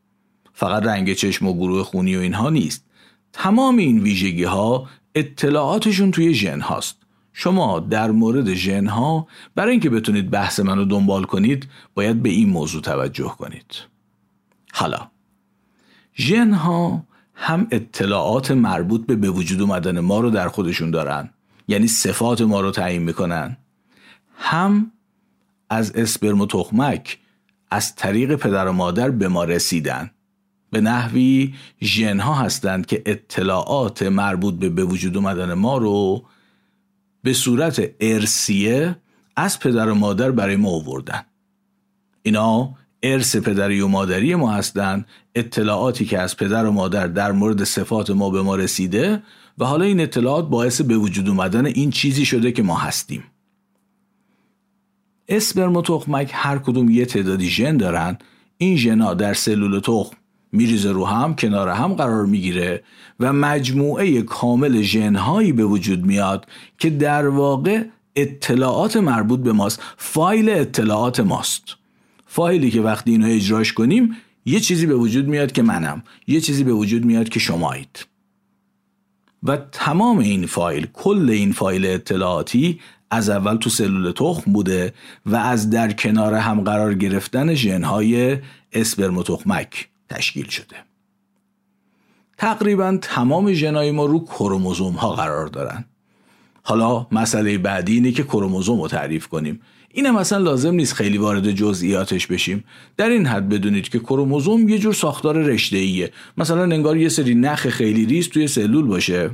فقط 0.53 0.83
رنگ 0.83 1.13
چشم 1.13 1.47
و 1.47 1.53
گروه 1.53 1.83
خونی 1.83 2.15
و 2.15 2.19
اینها 2.19 2.49
نیست. 2.49 2.85
تمام 3.33 3.77
این 3.77 3.99
ویژگی 3.99 4.43
ها 4.43 4.89
اطلاعاتشون 5.15 6.11
توی 6.11 6.33
ژن 6.33 6.59
هاست. 6.59 6.95
شما 7.33 7.79
در 7.79 8.11
مورد 8.11 8.53
ژن 8.53 8.87
ها 8.87 9.27
برای 9.55 9.71
اینکه 9.71 9.89
بتونید 9.89 10.29
بحث 10.29 10.59
منو 10.59 10.85
دنبال 10.85 11.23
کنید 11.23 11.67
باید 11.93 12.23
به 12.23 12.29
این 12.29 12.49
موضوع 12.49 12.81
توجه 12.81 13.35
کنید. 13.37 13.75
حالا 14.71 15.07
ژن 16.15 16.53
ها 16.53 17.03
هم 17.33 17.67
اطلاعات 17.71 18.51
مربوط 18.51 19.05
به 19.05 19.15
به 19.15 19.29
وجود 19.29 19.61
اومدن 19.61 19.99
ما 19.99 20.19
رو 20.19 20.29
در 20.29 20.47
خودشون 20.47 20.91
دارن. 20.91 21.29
یعنی 21.67 21.87
صفات 21.87 22.41
ما 22.41 22.61
رو 22.61 22.71
تعیین 22.71 23.01
می‌کنن. 23.01 23.57
هم 24.35 24.91
از 25.69 25.91
اسپرم 25.91 26.41
و 26.41 26.45
تخمک 26.45 27.17
از 27.71 27.95
طریق 27.95 28.35
پدر 28.35 28.67
و 28.67 28.71
مادر 28.71 29.09
به 29.09 29.27
ما 29.27 29.43
رسیدن. 29.43 30.11
به 30.71 30.81
نحوی 30.81 31.53
ژنها 31.81 32.33
هستند 32.33 32.85
که 32.85 33.03
اطلاعات 33.05 34.03
مربوط 34.03 34.53
به 34.53 34.69
به 34.69 34.83
وجود 34.83 35.17
اومدن 35.17 35.53
ما 35.53 35.77
رو 35.77 36.25
به 37.23 37.33
صورت 37.33 37.81
ارسیه 37.99 38.95
از 39.35 39.59
پدر 39.59 39.89
و 39.89 39.95
مادر 39.95 40.31
برای 40.31 40.55
ما 40.55 40.69
آوردن. 40.69 41.21
اینا 42.21 42.75
ارث 43.03 43.35
پدری 43.35 43.81
و 43.81 43.87
مادری 43.87 44.35
ما 44.35 44.51
هستند 44.51 45.05
اطلاعاتی 45.35 46.05
که 46.05 46.19
از 46.19 46.37
پدر 46.37 46.65
و 46.65 46.71
مادر 46.71 47.07
در 47.07 47.31
مورد 47.31 47.63
صفات 47.63 48.09
ما 48.09 48.29
به 48.29 48.41
ما 48.41 48.55
رسیده 48.55 49.23
و 49.57 49.65
حالا 49.65 49.85
این 49.85 49.99
اطلاعات 49.99 50.49
باعث 50.49 50.81
به 50.81 50.97
وجود 50.97 51.29
اومدن 51.29 51.65
این 51.65 51.91
چیزی 51.91 52.25
شده 52.25 52.51
که 52.51 52.63
ما 52.63 52.75
هستیم. 52.75 53.23
اسپرم 55.29 55.75
و 55.75 55.81
تخمک 55.81 56.31
هر 56.33 56.57
کدوم 56.57 56.89
یه 56.89 57.05
تعدادی 57.05 57.49
ژن 57.49 57.77
دارن 57.77 58.17
این 58.57 58.77
ژنا 58.77 59.13
در 59.13 59.33
سلول 59.33 59.79
تخم 59.79 60.17
میریزه 60.51 60.91
رو 60.91 61.05
هم 61.05 61.35
کنار 61.35 61.69
هم 61.69 61.93
قرار 61.93 62.25
می‌گیره 62.25 62.83
و 63.19 63.33
مجموعه 63.33 64.21
کامل 64.21 64.81
ژنهایی 64.81 65.51
به 65.51 65.65
وجود 65.65 66.05
میاد 66.05 66.47
که 66.77 66.89
در 66.89 67.27
واقع 67.27 67.83
اطلاعات 68.15 68.97
مربوط 68.97 69.39
به 69.39 69.51
ماست 69.51 69.81
فایل 69.97 70.49
اطلاعات 70.49 71.19
ماست. 71.19 71.63
فایلی 72.25 72.71
که 72.71 72.81
وقتی 72.81 73.11
اینو 73.11 73.27
اجراش 73.27 73.73
کنیم 73.73 74.15
یه 74.45 74.59
چیزی 74.59 74.85
به 74.85 74.95
وجود 74.95 75.27
میاد 75.27 75.51
که 75.51 75.61
منم 75.61 76.03
یه 76.27 76.41
چیزی 76.41 76.63
به 76.63 76.73
وجود 76.73 77.05
میاد 77.05 77.29
که 77.29 77.39
شمایید. 77.39 78.05
و 79.43 79.57
تمام 79.71 80.17
این 80.17 80.45
فایل 80.45 80.87
کل 80.93 81.29
این 81.29 81.51
فایل 81.51 81.85
اطلاعاتی 81.85 82.79
از 83.11 83.29
اول 83.29 83.57
تو 83.57 83.69
سلول 83.69 84.11
تخم 84.11 84.53
بوده 84.53 84.93
و 85.25 85.35
از 85.35 85.69
در 85.69 85.91
کنار 85.91 86.33
هم 86.33 86.61
قرار 86.61 86.93
گرفتن 86.93 87.53
ژنهای 87.53 88.37
اسپرم 88.73 89.17
و 89.17 89.23
تخمک 89.23 89.87
تشکیل 90.09 90.47
شده. 90.47 90.75
تقریبا 92.37 92.97
تمام 93.01 93.53
ژنهای 93.53 93.91
ما 93.91 94.05
رو 94.05 94.19
کروموزوم 94.19 94.93
ها 94.93 95.13
قرار 95.13 95.47
دارن. 95.47 95.85
حالا 96.63 97.07
مسئله 97.11 97.57
بعدی 97.57 97.93
اینه 97.93 98.11
که 98.11 98.23
کروموزوم 98.23 98.81
رو 98.81 98.87
تعریف 98.87 99.27
کنیم. 99.27 99.61
اینم 99.91 100.15
مثلا 100.15 100.37
لازم 100.37 100.73
نیست 100.73 100.93
خیلی 100.93 101.17
وارد 101.17 101.51
جزئیاتش 101.51 102.27
بشیم. 102.27 102.63
در 102.97 103.09
این 103.09 103.25
حد 103.25 103.49
بدونید 103.49 103.89
که 103.89 103.99
کروموزوم 103.99 104.69
یه 104.69 104.79
جور 104.79 104.93
ساختار 104.93 105.37
رشته 105.37 105.77
ایه 105.77 106.11
مثلا 106.37 106.63
انگار 106.63 106.97
یه 106.97 107.09
سری 107.09 107.35
نخ 107.35 107.69
خیلی 107.69 108.05
ریز 108.05 108.29
توی 108.29 108.47
سلول 108.47 108.85
باشه. 108.85 109.31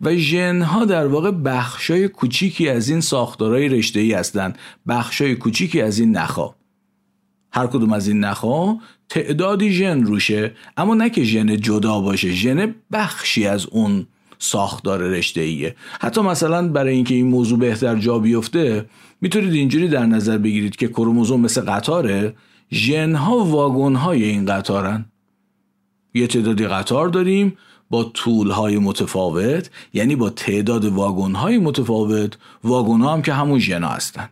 و 0.00 0.16
ژن 0.16 0.62
ها 0.62 0.84
در 0.84 1.06
واقع 1.06 1.30
بخشای 1.30 2.08
کوچیکی 2.08 2.68
از 2.68 2.88
این 2.88 3.00
ساختارهای 3.00 3.68
رشته 3.68 4.00
ای 4.00 4.12
هستند. 4.12 4.58
بخشای 4.88 5.34
کوچیکی 5.34 5.80
از 5.80 5.98
این 5.98 6.16
نخا 6.16 6.54
هر 7.52 7.66
کدوم 7.66 7.92
از 7.92 8.08
این 8.08 8.24
نخا 8.24 8.76
تعدادی 9.08 9.72
ژن 9.72 10.02
روشه 10.02 10.52
اما 10.76 10.94
نه 10.94 11.10
که 11.10 11.22
ژن 11.24 11.56
جدا 11.56 12.00
باشه 12.00 12.32
ژن 12.32 12.74
بخشی 12.92 13.46
از 13.46 13.66
اون 13.66 14.06
ساختار 14.38 15.00
رشته 15.00 15.40
ایه 15.40 15.76
حتی 16.00 16.20
مثلا 16.20 16.68
برای 16.68 16.94
اینکه 16.94 17.14
این 17.14 17.26
موضوع 17.26 17.58
بهتر 17.58 17.96
جا 17.96 18.18
بیفته 18.18 18.86
می‌تونید 19.20 19.54
اینجوری 19.54 19.88
در 19.88 20.06
نظر 20.06 20.38
بگیرید 20.38 20.76
که 20.76 20.88
کروموزوم 20.88 21.40
مثل 21.40 21.60
قطاره 21.60 22.34
ژن 22.72 23.14
ها 23.14 23.44
واگن 23.44 23.94
های 23.94 24.24
این 24.24 24.46
قطارن. 24.46 25.04
یه 26.14 26.26
تعدادی 26.26 26.66
قطار 26.66 27.08
داریم 27.08 27.56
با 27.90 28.04
طول 28.04 28.50
های 28.50 28.78
متفاوت 28.78 29.70
یعنی 29.92 30.16
با 30.16 30.30
تعداد 30.30 30.84
واگن 30.84 31.34
های 31.34 31.58
متفاوت 31.58 32.38
واگن 32.64 33.00
ها 33.00 33.12
هم 33.12 33.22
که 33.22 33.32
همون 33.32 33.58
ژنا 33.58 33.88
هستند. 33.88 34.30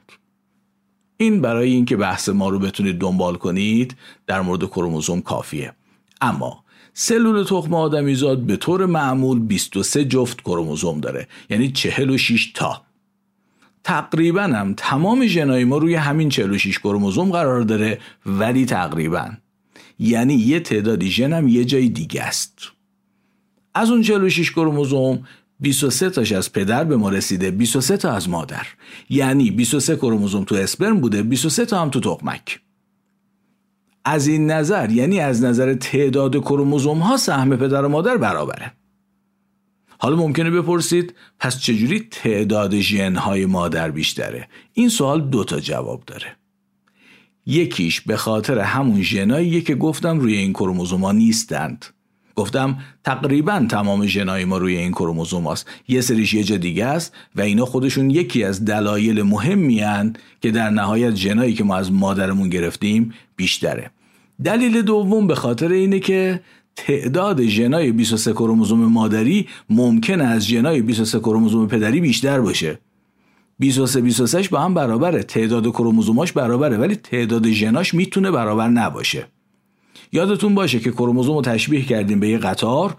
این 1.16 1.40
برای 1.40 1.70
اینکه 1.70 1.96
بحث 1.96 2.28
ما 2.28 2.48
رو 2.48 2.58
بتونید 2.58 2.98
دنبال 2.98 3.34
کنید 3.34 3.96
در 4.26 4.40
مورد 4.40 4.64
کروموزوم 4.64 5.20
کافیه. 5.20 5.72
اما 6.20 6.64
سلول 6.94 7.44
تخم 7.44 7.74
آدمیزاد 7.74 8.38
به 8.38 8.56
طور 8.56 8.86
معمول 8.86 9.40
23 9.40 10.04
جفت 10.04 10.40
کروموزوم 10.40 11.00
داره 11.00 11.28
یعنی 11.50 11.72
46 11.72 12.52
تا. 12.54 12.82
تقریبا 13.84 14.42
هم 14.42 14.74
تمام 14.76 15.26
ژنای 15.26 15.64
ما 15.64 15.78
روی 15.78 15.94
همین 15.94 16.28
46 16.28 16.78
کروموزوم 16.78 17.30
قرار 17.30 17.60
داره 17.60 17.98
ولی 18.26 18.66
تقریبا. 18.66 19.30
یعنی 19.98 20.34
یه 20.34 20.60
تعدادی 20.60 21.10
ژن 21.10 21.32
هم 21.32 21.48
یه 21.48 21.64
جای 21.64 21.88
دیگه 21.88 22.22
است. 22.22 22.77
از 23.75 23.90
اون 23.90 24.02
46 24.02 24.50
کروموزوم 24.50 25.25
23 25.60 26.10
تاش 26.10 26.32
از 26.32 26.52
پدر 26.52 26.84
به 26.84 26.96
ما 26.96 27.08
رسیده 27.08 27.50
23 27.50 27.96
تا 27.96 28.12
از 28.12 28.28
مادر. 28.28 28.66
یعنی 29.10 29.50
23 29.50 29.96
کروموزوم 29.96 30.44
تو 30.44 30.54
اسپرم 30.54 31.00
بوده 31.00 31.22
23 31.22 31.64
تا 31.64 31.82
هم 31.82 31.90
تو 31.90 32.00
تخمک. 32.00 32.60
از 34.04 34.26
این 34.26 34.50
نظر 34.50 34.90
یعنی 34.90 35.20
از 35.20 35.44
نظر 35.44 35.75
تعداد 35.75 36.37
کروموزوم 36.37 36.98
ها 36.98 37.16
سهم 37.16 37.56
پدر 37.56 37.84
و 37.84 37.88
مادر 37.88 38.16
برابره. 38.16 38.72
حالا 39.98 40.16
ممکنه 40.16 40.50
بپرسید 40.50 41.14
پس 41.38 41.60
چجوری 41.60 42.08
تعداد 42.10 42.76
ژن 42.76 43.16
های 43.16 43.46
مادر 43.46 43.90
بیشتره؟ 43.90 44.48
این 44.72 44.88
سوال 44.88 45.28
دو 45.28 45.44
تا 45.44 45.60
جواب 45.60 46.02
داره. 46.06 46.37
یکیش 47.46 48.00
به 48.00 48.16
خاطر 48.16 48.58
همون 48.58 49.02
ژنایی 49.02 49.62
که 49.62 49.75
گفتم 49.75 50.18
روی 50.18 50.37
این 50.37 50.52
کروموزوم 50.52 51.06
نیستند. 51.06 51.84
گفتم 52.38 52.78
تقریبا 53.04 53.66
تمام 53.68 54.07
ژنای 54.07 54.45
ما 54.45 54.59
روی 54.59 54.76
این 54.76 54.92
کروموزوم 54.92 55.47
هست. 55.47 55.66
یه 55.88 56.00
سریش 56.00 56.35
یه 56.35 56.45
جا 56.45 56.57
دیگه 56.57 56.87
است 56.87 57.14
و 57.37 57.40
اینا 57.40 57.64
خودشون 57.64 58.11
یکی 58.11 58.45
از 58.45 58.64
دلایل 58.64 59.23
مهمی 59.23 59.83
که 60.40 60.50
در 60.50 60.71
نهایت 60.71 61.14
ژنایی 61.14 61.54
که 61.54 61.64
ما 61.64 61.76
از 61.76 61.92
مادرمون 61.92 62.49
گرفتیم 62.49 63.14
بیشتره. 63.37 63.90
دلیل 64.45 64.83
دوم 64.83 65.26
به 65.26 65.35
خاطر 65.35 65.68
اینه 65.68 66.00
که 66.00 66.40
تعداد 66.76 67.42
ژنای 67.42 67.92
23 67.92 68.33
کروموزوم 68.33 68.85
مادری 68.85 69.49
ممکن 69.71 70.21
از 70.21 70.47
ژنای 70.47 70.83
23 70.83 71.18
کروموزوم 71.18 71.68
پدری 71.68 72.00
بیشتر 72.00 72.40
باشه. 72.40 72.78
23 73.59 74.00
23 74.00 74.49
با 74.50 74.61
هم 74.61 74.75
برابره. 74.75 75.23
تعداد 75.23 75.68
کروموزوماش 75.68 76.33
برابره 76.33 76.76
ولی 76.76 76.97
تعداد 76.97 77.49
ژناش 77.49 77.95
می‌تونه 77.95 78.30
برابر 78.30 78.68
نباشه. 78.68 79.26
یادتون 80.12 80.55
باشه 80.55 80.81
که 80.81 80.90
کروموزوم 80.90 81.37
رو 81.37 81.43
تشبیه 81.43 81.83
کردیم 81.83 82.21
به 82.21 82.28
یه 82.28 82.38
قطار 82.38 82.97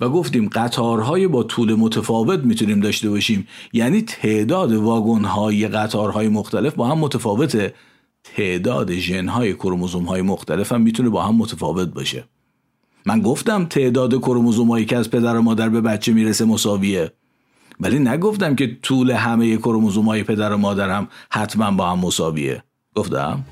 و 0.00 0.08
گفتیم 0.08 0.48
قطارهای 0.48 1.28
با 1.28 1.42
طول 1.42 1.74
متفاوت 1.74 2.40
می‌تونیم 2.40 2.80
داشته 2.80 3.10
باشیم. 3.10 3.46
یعنی 3.72 4.02
تعداد 4.02 4.72
واگنهای 4.72 5.68
قطارهای 5.68 6.28
مختلف 6.28 6.74
با 6.74 6.88
هم 6.88 6.98
متفاوته. 6.98 7.74
تعداد 8.24 8.92
ژنهای 8.92 9.54
کروموزوم 9.54 10.04
های 10.04 10.22
مختلف 10.22 10.72
هم 10.72 10.80
می‌تونه 10.80 11.08
با 11.08 11.22
هم 11.22 11.34
متفاوت 11.34 11.88
باشه. 11.88 12.24
من 13.06 13.20
گفتم 13.20 13.64
تعداد 13.64 14.14
کروموزوم 14.14 14.70
هایی 14.70 14.84
که 14.84 14.96
از 14.96 15.10
پدر 15.10 15.36
و 15.36 15.42
مادر 15.42 15.68
به 15.68 15.80
بچه 15.80 16.12
می‌رسه 16.12 16.44
مساویه. 16.44 17.12
ولی 17.80 17.98
نگفتم 17.98 18.54
که 18.54 18.78
طول 18.82 19.10
همه 19.10 19.56
کروموزوم 19.56 20.04
های 20.04 20.22
پدر 20.22 20.52
و 20.52 20.56
مادر 20.56 20.90
هم 20.90 21.08
حتما 21.30 21.70
با 21.70 21.90
هم 21.90 21.98
مساویه. 21.98 22.62
گفتم؟ 22.94 23.44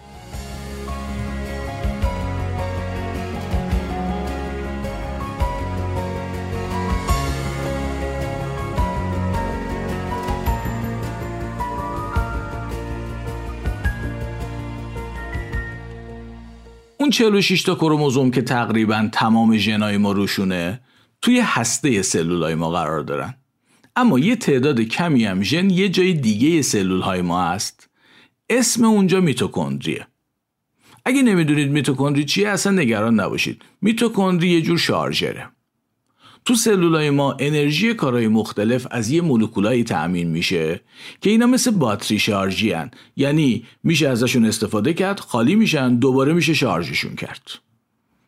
اون 17.10 17.14
46 17.14 17.62
تا 17.62 17.74
کروموزوم 17.74 18.30
که 18.30 18.42
تقریبا 18.42 19.08
تمام 19.12 19.56
ژنای 19.56 19.96
ما 19.96 20.12
روشونه 20.12 20.80
توی 21.22 21.40
هسته 21.40 22.02
سلولای 22.02 22.54
ما 22.54 22.70
قرار 22.70 23.02
دارن. 23.02 23.34
اما 23.96 24.18
یه 24.18 24.36
تعداد 24.36 24.80
کمی 24.80 25.24
هم 25.24 25.42
ژن 25.42 25.70
یه 25.70 25.88
جای 25.88 26.12
دیگه 26.12 26.62
سلول 26.62 27.00
های 27.00 27.22
ما 27.22 27.42
هست. 27.42 27.88
اسم 28.50 28.84
اونجا 28.84 29.20
میتوکندریه. 29.20 30.06
اگه 31.04 31.22
نمی‌دونید 31.22 31.70
میتوکندری 31.70 32.24
چیه 32.24 32.48
اصلا 32.48 32.72
نگران 32.72 33.20
نباشید. 33.20 33.62
میتوکندری 33.80 34.48
یه 34.48 34.62
جور 34.62 34.78
شارژره. 34.78 35.48
تو 36.44 36.54
سلولای 36.54 37.10
ما 37.10 37.36
انرژی 37.38 37.94
کارهای 37.94 38.28
مختلف 38.28 38.86
از 38.90 39.10
یه 39.10 39.20
مولکولایی 39.20 39.84
تأمین 39.84 40.28
میشه 40.28 40.80
که 41.20 41.30
اینا 41.30 41.46
مثل 41.46 41.70
باتری 41.70 42.18
شارژی 42.18 42.72
هن. 42.72 42.90
یعنی 43.16 43.64
میشه 43.84 44.08
ازشون 44.08 44.44
استفاده 44.44 44.94
کرد 44.94 45.20
خالی 45.20 45.54
میشن 45.54 45.96
دوباره 45.96 46.32
میشه 46.32 46.54
شارژشون 46.54 47.16
کرد. 47.16 47.42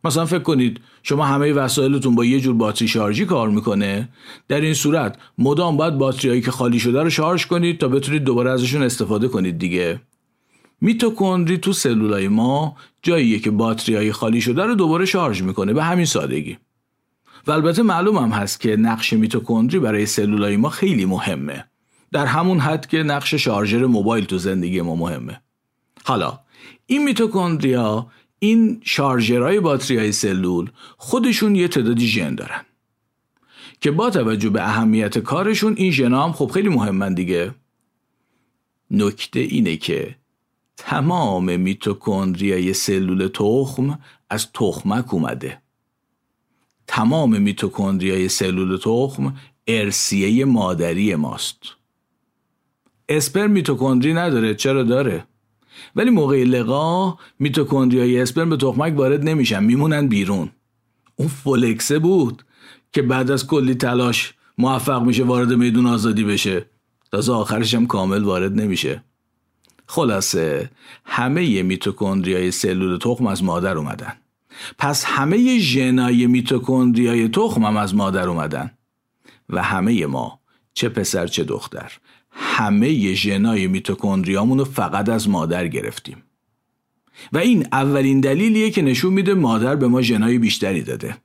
مثلا 0.04 0.26
فکر 0.26 0.38
کنید 0.38 0.80
شما 1.02 1.26
همه 1.26 1.52
وسایلتون 1.52 2.14
با 2.14 2.24
یه 2.24 2.40
جور 2.40 2.54
باتری 2.54 2.88
شارژی 2.88 3.24
کار 3.24 3.48
می‌کنه. 3.48 4.08
در 4.48 4.60
این 4.60 4.74
صورت 4.74 5.18
مدام 5.38 5.76
باید 5.76 5.98
باتریایی 5.98 6.40
که 6.40 6.50
خالی 6.50 6.78
شده 6.78 7.02
رو 7.02 7.10
شارژ 7.10 7.46
کنید 7.46 7.78
تا 7.78 7.88
بتونید 7.88 8.24
دوباره 8.24 8.50
ازشون 8.50 8.82
استفاده 8.82 9.28
کنید 9.28 9.58
دیگه. 9.58 10.00
میتوکندری 10.80 11.58
تو 11.58 11.72
سلولای 11.72 12.28
ما 12.28 12.76
جاییه 13.02 13.38
که 13.38 13.50
باتریای 13.50 14.12
خالی 14.12 14.40
شده 14.40 14.62
رو 14.62 14.74
دوباره 14.74 15.04
شارژ 15.04 15.42
می‌کنه. 15.42 15.72
به 15.72 15.84
همین 15.84 16.04
سادگی. 16.06 16.58
و 17.46 17.50
البته 17.50 17.82
معلوم 17.82 18.16
هم 18.16 18.30
هست 18.30 18.60
که 18.60 18.76
نقش 18.76 19.12
میتوکندری 19.12 19.78
برای 19.78 20.06
سلولای 20.06 20.56
ما 20.56 20.68
خیلی 20.68 21.04
مهمه. 21.04 21.64
در 22.12 22.26
همون 22.26 22.60
حد 22.60 22.86
که 22.86 23.02
نقش 23.02 23.34
شارژر 23.34 23.86
موبایل 23.86 24.24
تو 24.24 24.38
زندگی 24.38 24.80
ما 24.80 24.96
مهمه. 24.96 25.40
حالا 26.04 26.38
این 26.86 27.04
میتوکندریا 27.04 28.06
این 28.38 28.80
شارژرهای 28.84 29.60
باتری 29.60 29.98
های 29.98 30.12
سلول 30.12 30.70
خودشون 30.96 31.56
یه 31.56 31.68
تعدادی 31.68 32.06
ژن 32.06 32.34
دارن. 32.34 32.60
که 33.80 33.90
با 33.90 34.10
توجه 34.10 34.50
به 34.50 34.62
اهمیت 34.62 35.18
کارشون 35.18 35.74
این 35.76 35.90
ژن 35.90 36.14
هم 36.14 36.32
خب 36.32 36.50
خیلی 36.54 36.68
مهمن 36.68 37.14
دیگه. 37.14 37.54
نکته 38.90 39.40
اینه 39.40 39.76
که 39.76 40.16
تمام 40.76 41.60
میتوکندریای 41.60 42.74
سلول 42.74 43.28
تخم 43.28 43.98
از 44.30 44.52
تخمک 44.52 45.14
اومده. 45.14 45.62
تمام 46.86 47.42
میتوکندریای 47.42 48.28
سلول 48.28 48.76
تخم 48.76 49.34
ارسیه 49.66 50.44
مادری 50.44 51.14
ماست. 51.14 51.62
اسپرم 53.08 53.50
میتوکندری 53.50 54.14
نداره 54.14 54.54
چرا 54.54 54.82
داره؟ 54.82 55.24
ولی 55.96 56.10
موقع 56.10 56.44
لقا 56.44 57.16
میتوکندریای 57.38 58.20
اسپرم 58.20 58.50
به 58.50 58.56
تخمک 58.56 58.96
وارد 58.96 59.24
نمیشن 59.24 59.64
میمونن 59.64 60.08
بیرون. 60.08 60.50
اون 61.16 61.28
فولکسه 61.28 61.98
بود 61.98 62.44
که 62.92 63.02
بعد 63.02 63.30
از 63.30 63.46
کلی 63.46 63.74
تلاش 63.74 64.34
موفق 64.58 65.02
میشه 65.02 65.24
وارد 65.24 65.52
میدون 65.52 65.86
آزادی 65.86 66.24
بشه. 66.24 66.66
تازه 67.12 67.32
آخرش 67.32 67.74
هم 67.74 67.86
کامل 67.86 68.22
وارد 68.22 68.60
نمیشه. 68.60 69.04
خلاصه 69.86 70.70
همه 71.04 71.62
میتوکندریای 71.62 72.50
سلول 72.50 72.98
تخم 72.98 73.26
از 73.26 73.44
مادر 73.44 73.76
اومدن. 73.76 74.21
پس 74.78 75.04
همه 75.04 75.58
ژنای 75.58 76.26
میتوکندریای 76.26 77.28
تخم 77.28 77.64
هم 77.64 77.76
از 77.76 77.94
مادر 77.94 78.28
اومدن. 78.28 78.70
و 79.48 79.62
همه 79.62 80.06
ما 80.06 80.40
چه 80.74 80.88
پسر 80.88 81.26
چه 81.26 81.44
دختر 81.44 81.92
همه 82.30 83.14
ژنای 83.14 83.66
میتوکندریامون 83.66 84.58
رو 84.58 84.64
فقط 84.64 85.08
از 85.08 85.28
مادر 85.28 85.68
گرفتیم. 85.68 86.22
و 87.32 87.38
این 87.38 87.66
اولین 87.72 88.20
دلیلیه 88.20 88.70
که 88.70 88.82
نشون 88.82 89.12
میده 89.12 89.34
مادر 89.34 89.76
به 89.76 89.88
ما 89.88 90.02
ژنای 90.02 90.38
بیشتری 90.38 90.82
داده. 90.82 91.16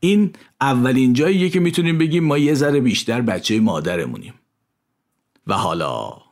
این 0.00 0.32
اولین 0.60 1.12
جاییه 1.12 1.50
که 1.50 1.60
می‌تونیم 1.60 1.98
بگیم 1.98 2.24
ما 2.24 2.38
یه 2.38 2.54
ذره 2.54 2.80
بیشتر 2.80 3.20
بچه 3.20 3.60
مادرمونیم. 3.60 4.34
و 5.46 5.54
حالا 5.54 6.22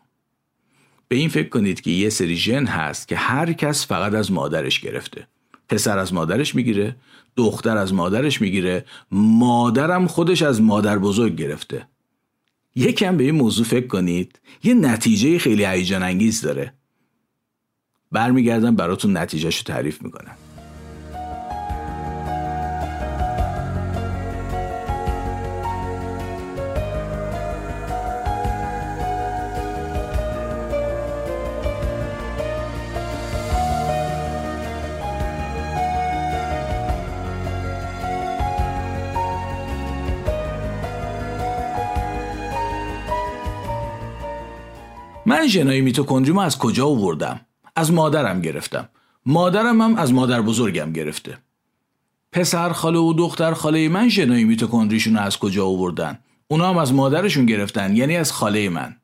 به 1.08 1.16
این 1.16 1.28
فکر 1.28 1.48
کنید 1.48 1.80
که 1.80 1.90
یه 1.90 2.10
سری 2.10 2.36
ژن 2.36 2.66
هست 2.66 3.08
که 3.08 3.16
هر 3.16 3.52
کس 3.52 3.86
فقط 3.86 4.14
از 4.14 4.32
مادرش 4.32 4.80
گرفته. 4.80 5.26
پسر 5.70 5.98
از 5.98 6.14
مادرش 6.14 6.54
می‌گیره 6.54 6.96
دختر 7.36 7.76
از 7.76 7.94
مادرش 7.94 8.40
می‌گیره 8.40 8.84
مادرم 9.10 10.06
خودش 10.06 10.42
از 10.42 10.62
مادر 10.62 10.98
بزرگ 10.98 11.36
گرفته. 11.36 11.86
یکم 12.76 13.16
به 13.16 13.24
این 13.24 13.34
موضوع 13.34 13.64
فکر 13.64 13.86
کنید 13.86 14.40
یه 14.62 14.74
نتیجه 14.74 15.38
خیلی 15.38 15.64
هیجان 15.64 16.02
انگیز 16.02 16.40
داره. 16.40 16.72
برمیگردم 18.12 18.76
براتون 18.76 19.16
نتیجهش 19.16 19.58
رو 19.58 19.62
تعریف 19.62 20.02
می‌کنم. 20.02 20.36
ژنای 45.50 45.80
میتوکندریمو 45.80 46.40
از 46.40 46.58
کجا 46.58 46.86
آوردم؟ 46.86 47.40
از 47.76 47.92
مادرم 47.92 48.40
گرفتم. 48.40 48.88
مادرم 49.26 49.80
هم 49.82 49.96
از 49.96 50.12
مادر 50.12 50.42
بزرگم 50.42 50.92
گرفته. 50.92 51.38
پسر 52.32 52.72
خاله 52.72 52.98
و 52.98 53.12
دختر 53.12 53.54
خاله 53.54 53.88
من 53.88 54.08
ژنای 54.08 54.44
میتوکندریشون 54.44 55.16
از 55.16 55.38
کجا 55.38 55.66
آوردن؟ 55.66 56.18
اونا 56.48 56.68
هم 56.68 56.78
از 56.78 56.92
مادرشون 56.92 57.46
گرفتن 57.46 57.96
یعنی 57.96 58.16
از 58.16 58.32
خاله 58.32 58.68
من. 58.68 58.96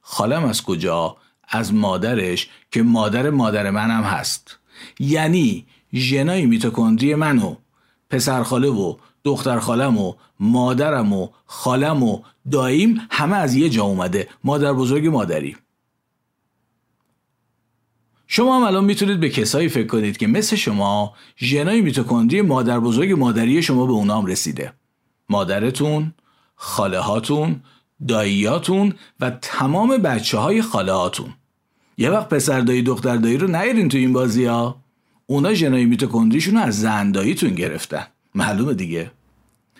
خالم 0.00 0.44
از 0.44 0.62
کجا؟ 0.62 1.16
از 1.48 1.74
مادرش 1.74 2.48
که 2.70 2.82
مادر 2.82 3.30
مادر 3.30 3.70
منم 3.70 4.02
هست. 4.02 4.58
یعنی 4.98 5.66
ژنای 5.94 6.46
میتوکندری 6.46 7.14
منو 7.14 7.54
پسر 8.10 8.42
خاله 8.42 8.68
و 8.68 8.96
دختر 9.24 9.58
خالم 9.58 9.98
و 9.98 10.14
مادرم 10.40 11.12
و 11.12 11.28
خالم 11.46 12.02
و 12.02 12.22
داییم 12.50 13.00
همه 13.10 13.36
از 13.36 13.54
یه 13.54 13.68
جا 13.68 13.84
اومده. 13.84 14.28
مادر 14.44 14.72
بزرگ 14.72 15.06
مادری. 15.06 15.56
شما 18.26 18.56
هم 18.56 18.62
الان 18.62 18.84
می‌تونید 18.84 19.20
به 19.20 19.28
کسایی 19.28 19.68
فکر 19.68 19.86
کنید 19.86 20.16
که 20.16 20.26
مثل 20.26 20.56
شما 20.56 21.14
ژنای 21.38 21.80
میتوکندری 21.80 22.42
مادر 22.42 22.80
بزرگ 22.80 23.12
مادری 23.12 23.62
شما 23.62 23.86
به 23.86 23.92
اونام 23.92 24.26
رسیده. 24.26 24.72
مادرتون 25.28 26.14
خاله 26.54 26.98
هاتون 26.98 27.60
داییاتون 28.08 28.94
و 29.20 29.30
تمام 29.30 29.96
بچه 29.96 30.38
های 30.38 30.62
خاله 30.62 30.92
هاتون 30.92 31.34
یه 31.98 32.10
وقت 32.10 32.28
پسر 32.28 32.60
دایی 32.60 32.82
دختر 32.82 33.16
دایی 33.16 33.36
رو 33.36 33.46
نیارین 33.46 33.88
تو 33.88 33.98
این 33.98 34.12
بازی 34.12 34.44
ها 34.44 34.80
اونا 35.26 35.54
ژنای 35.54 35.84
میتوکندریشون 35.84 36.54
رو 36.54 36.60
از 36.60 36.80
زنداییتون 36.80 37.54
گرفتن. 37.54 38.06
معلومه 38.34 38.74
دیگه. 38.74 39.10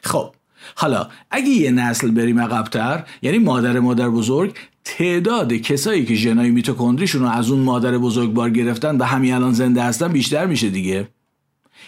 خب 0.03 0.35
حالا 0.75 1.09
اگه 1.31 1.49
یه 1.49 1.71
نسل 1.71 2.11
بریم 2.11 2.41
عقبتر 2.41 3.05
یعنی 3.23 3.39
مادر 3.39 3.81
مادر 3.81 4.09
بزرگ 4.09 4.55
تعداد 4.85 5.53
کسایی 5.53 6.05
که 6.05 6.15
ژنای 6.15 6.51
میتوکندریشون 6.51 7.23
رو 7.23 7.29
از 7.29 7.51
اون 7.51 7.61
مادر 7.61 7.99
بزرگوار 7.99 8.51
گرفتن 8.51 8.97
و 8.97 9.05
همین 9.05 9.35
الان 9.35 9.53
زنده 9.53 9.83
هستن 9.83 10.09
بیشتر 10.09 10.47
میشه 10.47 10.71
دیگه. 10.71 11.09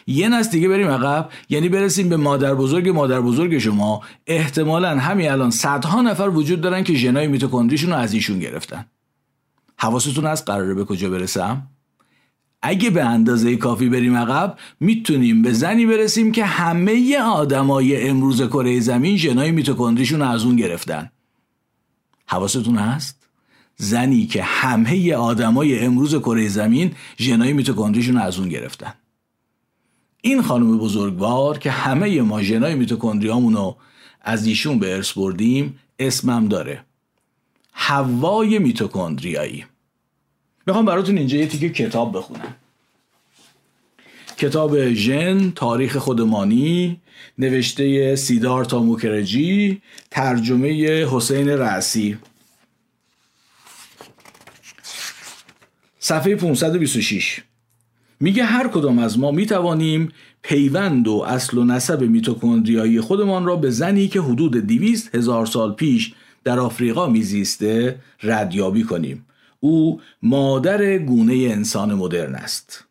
یه 0.07 0.29
نسل 0.29 0.51
دیگه 0.51 0.69
بریم 0.69 0.89
عقب 0.89 1.31
یعنی 1.49 1.69
برسیم 1.69 2.09
به 2.09 2.17
مادر 2.17 2.55
بزرگ 2.55 2.89
مادر 2.89 3.21
بزرگ 3.21 3.59
شما. 3.59 4.03
احتمالا 4.27 4.99
همین 4.99 5.31
الان 5.31 5.51
صدها 5.51 6.03
نفر 6.03 6.29
وجود 6.29 6.61
دارن 6.61 6.85
که 6.85 6.95
ژنای 6.95 7.27
میتوکندریشون 7.27 7.91
رو 7.91 7.97
از 7.97 8.13
ایشون 8.13 8.39
گرفتن. 8.39 8.87
حواستون 9.79 10.27
از 10.27 10.45
قراره 10.45 10.75
به 10.75 10.85
کجا 10.85 11.11
برسم؟ 11.11 11.63
اگه 12.69 12.91
به 12.91 13.05
اندازه 13.05 13.57
کافی 13.57 13.89
بریم 13.89 14.17
عقب 14.17 14.59
می‌تونیم 14.81 15.43
به 15.43 15.53
زنی 15.53 15.87
برسیم 15.87 16.33
که 16.33 16.45
همه 16.45 17.19
آدمای 17.19 18.09
امروز 18.09 18.43
کره 18.43 18.81
زمین 18.81 19.17
ژنای 19.17 19.51
میتوکندریشون 19.51 20.23
از 20.23 20.45
اون 20.45 20.57
گرفتن. 20.57 21.11
حواستون 22.27 22.77
هست؟ 22.77 23.27
زنی 23.77 24.27
که 24.27 24.43
همه 24.43 25.15
آدمای 25.15 25.79
امروز 25.79 26.15
کره 26.15 26.49
زمین 26.49 26.93
ژنای 27.19 27.53
میتوکندریشون 27.53 28.17
از 28.17 28.39
اون 28.39 28.49
گرفتن. 28.49 28.95
این 30.21 30.43
خانم 30.43 30.79
بزرگوار 30.79 31.59
که 31.59 31.71
همه 31.71 32.23
ما 32.23 32.43
ژنای 32.43 32.75
میتوکندریامون 32.75 33.55
رو 33.55 33.77
از 34.21 34.47
ایشون 34.47 34.79
به 34.79 34.95
ارث 34.95 35.13
بردیم 35.13 35.79
اسمم 35.99 36.49
داره. 36.49 36.85
هوای 37.73 38.59
میتوکندریایی. 38.59 39.65
می‌خوام 40.67 40.85
براتون 40.85 41.19
اینجا 41.19 41.39
یه 41.39 41.47
تیکه 41.47 41.69
کتاب 41.69 42.17
بخونم. 42.17 42.55
کتاب 44.39 44.93
ژن 44.93 45.51
تاریخ 45.51 45.97
خودمانی 45.97 47.01
نوشته 47.39 48.17
سیدارتا 48.17 48.83
موکرجی 48.83 49.83
ترجمه 50.11 50.71
حسین 51.05 51.49
رعسی 51.49 52.19
صفحه 55.99 56.37
526 56.37 57.43
میگه 58.21 58.45
هر 58.45 58.69
کدام 58.69 58.99
از 58.99 59.19
ما 59.19 59.31
می‌توانیم 59.31 60.09
پیوند 60.43 61.09
و 61.09 61.25
اصل 61.29 61.59
و 61.59 61.65
نسب 61.65 62.03
میتوکندریایی 62.03 63.01
خودمان 63.01 63.45
را 63.45 63.57
به 63.57 63.71
زنی 63.71 64.09
که 64.09 64.21
حدود 64.21 64.67
دیویست 64.67 65.15
هزار 65.15 65.47
سال 65.47 65.73
پیش 65.73 66.15
در 66.45 66.59
آفریقا 66.59 67.07
میزیسته 67.07 68.01
ردیابی 68.23 68.83
کنیم. 68.83 69.26
او 69.67 70.01
مادر 70.23 70.99
گونه 70.99 71.35
انسان 71.35 71.95
مدرن 71.95 72.35
است. 72.35 72.85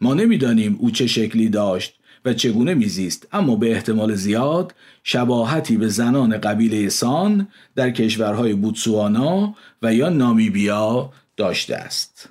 ما 0.00 0.14
نمی‌دانیم 0.14 0.76
او 0.80 0.90
چه 0.90 1.06
شکلی 1.06 1.48
داشت 1.48 1.98
و 2.24 2.32
چگونه 2.32 2.74
میزیست 2.74 3.28
اما 3.32 3.56
به 3.56 3.72
احتمال 3.72 4.14
زیاد 4.14 4.74
شباهتی 5.02 5.76
به 5.76 5.88
زنان 5.88 6.38
قبیله 6.38 6.88
سان 6.88 7.48
در 7.74 7.90
کشورهای 7.90 8.54
بوتسوانا 8.54 9.54
و 9.82 9.94
یا 9.94 10.08
نامیبیا 10.08 11.12
داشته 11.36 11.76
است. 11.76 12.28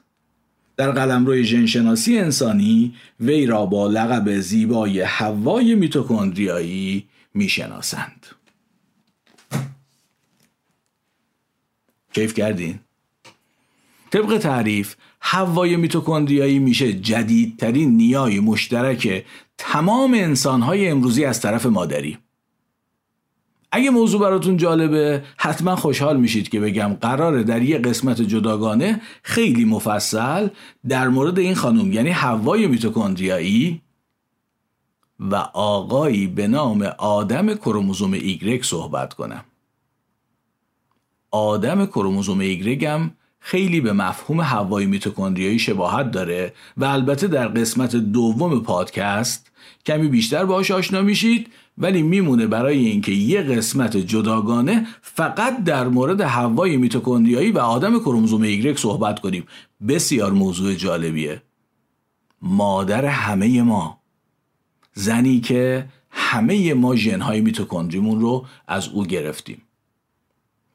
در 0.78 0.92
قلمرو 0.92 1.42
ژنشناسی 1.42 2.18
انسانی 2.18 2.96
وی 3.20 3.46
را 3.46 3.66
با 3.66 3.88
لقب 3.88 4.40
زیبای 4.40 5.02
هوای 5.02 5.76
میتوکندریایی 5.76 7.08
می‌شناسند. 7.34 8.26
کیف 12.14 12.34
کردین؟ 12.34 12.80
طبق 14.14 14.38
تعریف 14.38 14.96
هوای 15.22 15.76
میتوکندریایی 15.76 16.60
میشه 16.60 16.94
جدیدترین 16.94 17.98
نیای 17.98 18.40
مشترک 18.40 19.26
تمام 19.58 20.14
انسانهای 20.14 20.88
امروزی 20.88 21.26
از 21.26 21.42
طرف 21.42 21.66
مادری. 21.66 22.18
اگه 23.72 23.90
موضوع 23.90 24.22
براتون 24.22 24.58
جالبه 24.58 25.24
حتما 25.38 25.76
خوشحال 25.76 26.20
میشید 26.20 26.50
که 26.50 26.60
بگم 26.60 26.98
قراره 27.02 27.44
در 27.44 27.62
یه 27.62 27.78
قسمت 27.78 28.22
جداگانه 28.22 29.02
خیلی 29.24 29.66
مفصل 29.66 30.48
در 30.88 31.08
مورد 31.08 31.40
این 31.40 31.56
خانم 31.56 31.92
یعنی 31.92 32.10
هوای 32.10 32.68
میتوکندریایی 32.68 33.82
و 35.20 35.36
آقایی 35.54 36.28
به 36.28 36.48
نام 36.48 36.82
آدم 36.98 37.54
کروموزوم 37.54 38.14
ایگرگ 38.14 38.64
صحبت 38.64 39.14
کنم. 39.14 39.46
آدم 41.32 41.86
کروموزوم 41.86 42.40
ایگرگ 42.40 42.86
هم 42.86 43.12
خیلی 43.46 43.82
به 43.82 43.94
مفهوم 43.94 44.42
هوای 44.42 44.86
میتوکندریایی 44.86 45.60
شباهت 45.60 46.12
داره 46.12 46.54
و 46.78 46.86
البته 46.86 47.28
در 47.28 47.48
قسمت 47.48 47.96
دوم 47.96 48.64
پادکست 48.64 49.52
کمی 49.86 50.08
بیشتر 50.08 50.46
باهاش 50.46 50.72
آشنا 50.72 51.02
میشید 51.02 51.50
ولی 51.78 52.02
میمونه 52.02 52.48
برای 52.48 52.78
اینکه 52.86 53.12
یه 53.12 53.42
قسمت 53.42 53.98
جداگانه 53.98 54.88
فقط 55.02 55.64
در 55.64 55.88
مورد 55.88 56.22
هوای 56.22 56.78
میتوکندریایی 56.78 57.52
و 57.52 57.60
آدم 57.60 58.00
کروموزوم 58.00 58.42
ایگرگ 58.42 58.78
صحبت 58.78 59.20
کنیم. 59.20 59.44
بسیار 59.88 60.32
موضوع 60.32 60.74
جالبیه. 60.74 61.42
مادر 62.42 63.06
همه 63.06 63.62
ما. 63.62 64.00
زنی 64.94 65.40
که 65.40 65.86
همه 66.10 66.74
ما 66.74 66.96
ژنهای 66.96 67.42
میتوکندریمون 67.42 68.22
رو 68.22 68.46
از 68.68 68.88
او 68.88 69.06
گرفتیم. 69.06 69.62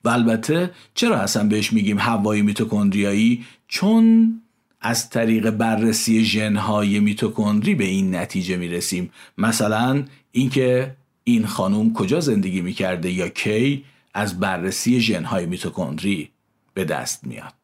و 0.05 0.09
البته 0.09 0.71
چرا 0.95 1.17
اصلا 1.17 1.49
بهش 1.49 1.73
میگیم 1.73 1.99
هوای 1.99 2.43
میتوکندریایی؟ 2.43 3.45
چون 3.69 4.35
از 4.81 5.11
طریق 5.11 5.51
بررسی 5.51 6.25
ژنهای 6.25 7.01
میتوکندری 7.01 7.75
به 7.75 7.85
این 7.85 8.15
نتیجه 8.15 8.57
می‌رسیم. 8.57 9.11
مثلا 9.39 10.05
اینکه 10.33 10.97
این 11.25 11.47
خانم 11.47 11.93
کجا 11.93 12.21
زندگی 12.21 12.61
می‌کرده 12.61 13.13
یا 13.13 13.29
کی 13.29 13.85
از 14.15 14.41
بررسی 14.41 15.01
ژنهای 15.01 15.47
میتوکندری 15.47 16.31
به 16.75 16.85
دست 16.85 17.27
میاد. 17.27 17.55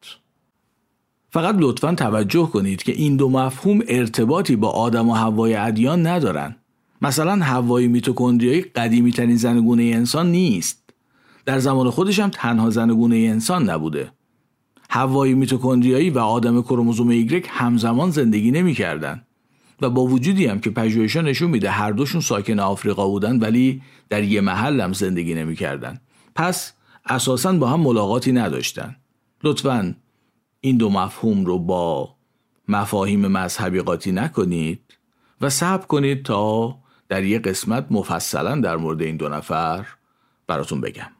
فقط 1.29 1.55
لطفا 1.59 1.95
توجه 1.95 2.49
کنید 2.53 2.83
که 2.83 2.91
این 2.91 3.15
دو 3.15 3.29
مفهوم 3.29 3.79
ارتباطی 3.87 4.55
با 4.55 4.69
آدم 4.69 5.09
و 5.09 5.13
هوای 5.13 5.55
ادیان 5.55 6.07
ندارن. 6.07 6.55
مثلا 7.01 7.35
هوای 7.35 7.87
میتوکندریایی 7.87 8.61
قدیمی 8.61 9.11
ترین 9.11 9.35
زنگونه 9.35 9.83
انسان 9.83 10.31
نیست. 10.31 10.84
در 11.45 11.59
زمان 11.59 11.89
خودش 11.89 12.19
هم 12.19 12.29
تنها 12.29 12.69
زنگونه 12.69 13.15
انسان 13.15 13.69
نبوده. 13.69 14.11
هوای 14.89 15.33
میتوکندریایی 15.33 16.09
و 16.09 16.19
آدم 16.19 16.61
کروموزوم 16.61 17.09
ایگرگ 17.09 17.45
همزمان 17.49 18.11
زندگی 18.11 18.51
نمی‌کردن. 18.51 19.21
و 19.81 19.89
با 19.89 20.05
وجودی 20.05 20.45
هم 20.45 20.59
که 20.59 20.69
پژوهش‌ها 20.69 21.21
نشون 21.21 21.49
میده 21.49 21.69
هر 21.69 21.91
دوشون 21.91 22.21
ساکن 22.21 22.59
آفریقا 22.59 23.07
بودن 23.07 23.39
ولی 23.39 23.81
در 24.09 24.23
یه 24.23 24.41
محل 24.41 24.81
هم 24.81 24.93
زندگی 24.93 25.33
نمی‌کردن. 25.33 26.01
پس 26.35 26.73
اساسا 27.05 27.53
با 27.53 27.67
هم 27.67 27.79
ملاقاتی 27.79 28.31
نداشتن. 28.31 28.95
لطفا 29.43 29.95
این 30.61 30.77
دو 30.77 30.89
مفهوم 30.89 31.45
رو 31.45 31.59
با 31.59 32.15
مفاهیم 32.67 33.27
مذهبی 33.27 33.81
قاطی 33.81 34.11
نکنید 34.11 34.81
و 35.41 35.49
صبر 35.49 35.85
کنید 35.85 36.23
تا 36.23 36.77
در 37.09 37.23
یه 37.23 37.39
قسمت 37.39 37.85
مفصلا 37.91 38.61
در 38.61 38.77
مورد 38.77 39.01
این 39.01 39.17
دو 39.17 39.29
نفر 39.29 39.85
براتون 40.47 40.81
بگم. 40.81 41.11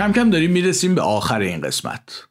کم 0.00 0.12
کم 0.12 0.30
داریم 0.30 0.50
می‌رسیم 0.50 0.94
به 0.94 1.00
آخر 1.00 1.40
این 1.40 1.60
قسمت. 1.60 2.28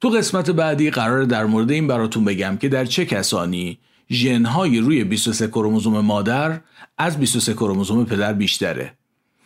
تو 0.00 0.08
قسمت 0.08 0.50
بعدی 0.50 0.90
قرار 0.90 1.24
در 1.24 1.44
مورد 1.44 1.70
این 1.70 1.86
براتون 1.86 2.24
بگم 2.24 2.56
که 2.56 2.68
در 2.68 2.84
چه 2.84 3.04
کسانی 3.04 3.78
ژنهای 4.10 4.78
روی 4.78 5.04
23 5.04 5.48
کروموزوم 5.48 6.00
مادر 6.00 6.60
از 6.98 7.18
23 7.18 7.52
کروموزوم 7.52 8.04
پدر 8.04 8.32
بیشتره. 8.32 8.92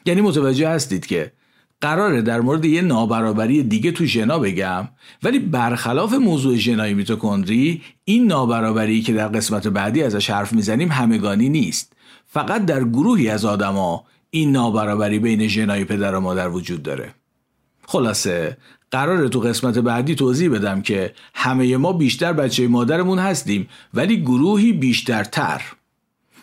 یعنی 0.06 0.20
متوجه 0.20 0.68
هستید 0.68 1.06
که 1.06 1.32
قراره 1.80 2.22
در 2.22 2.40
مورد 2.40 2.64
یه 2.64 2.82
نابرابری 2.82 3.62
دیگه 3.62 3.92
تو 3.92 4.04
ژنا 4.04 4.38
بگم 4.38 4.88
ولی 5.22 5.38
برخلاف 5.38 6.12
موضوع 6.12 6.56
ژنای 6.56 6.94
میتوکندری 6.94 7.82
این 8.04 8.26
نابرابری 8.26 9.02
که 9.02 9.12
در 9.12 9.28
قسمت 9.28 9.68
بعدی 9.68 10.02
ازش 10.02 10.30
حرف 10.30 10.52
می‌زنیم 10.52 10.92
همگانی 10.92 11.48
نیست. 11.48 11.92
فقط 12.26 12.64
در 12.64 12.84
گروهی 12.84 13.28
از 13.28 13.44
آدما 13.44 14.04
این 14.30 14.52
نابرابری 14.52 15.18
بین 15.18 15.48
ژنای 15.48 15.84
پدر 15.84 16.14
و 16.14 16.20
مادر 16.20 16.48
وجود 16.48 16.82
داره. 16.82 17.14
خلاصه 17.86 18.56
قرار 18.90 19.28
تو 19.28 19.40
قسمت 19.40 19.78
بعدی 19.78 20.14
توضیح 20.14 20.50
بدم 20.50 20.82
که 20.82 21.14
همه 21.34 21.76
ما 21.76 21.92
بیشتر 21.92 22.32
بچه 22.32 22.68
مادرمون 22.68 23.18
هستیم 23.18 23.68
ولی 23.94 24.22
گروهی 24.22 24.72
بیشترتر. 24.72 25.62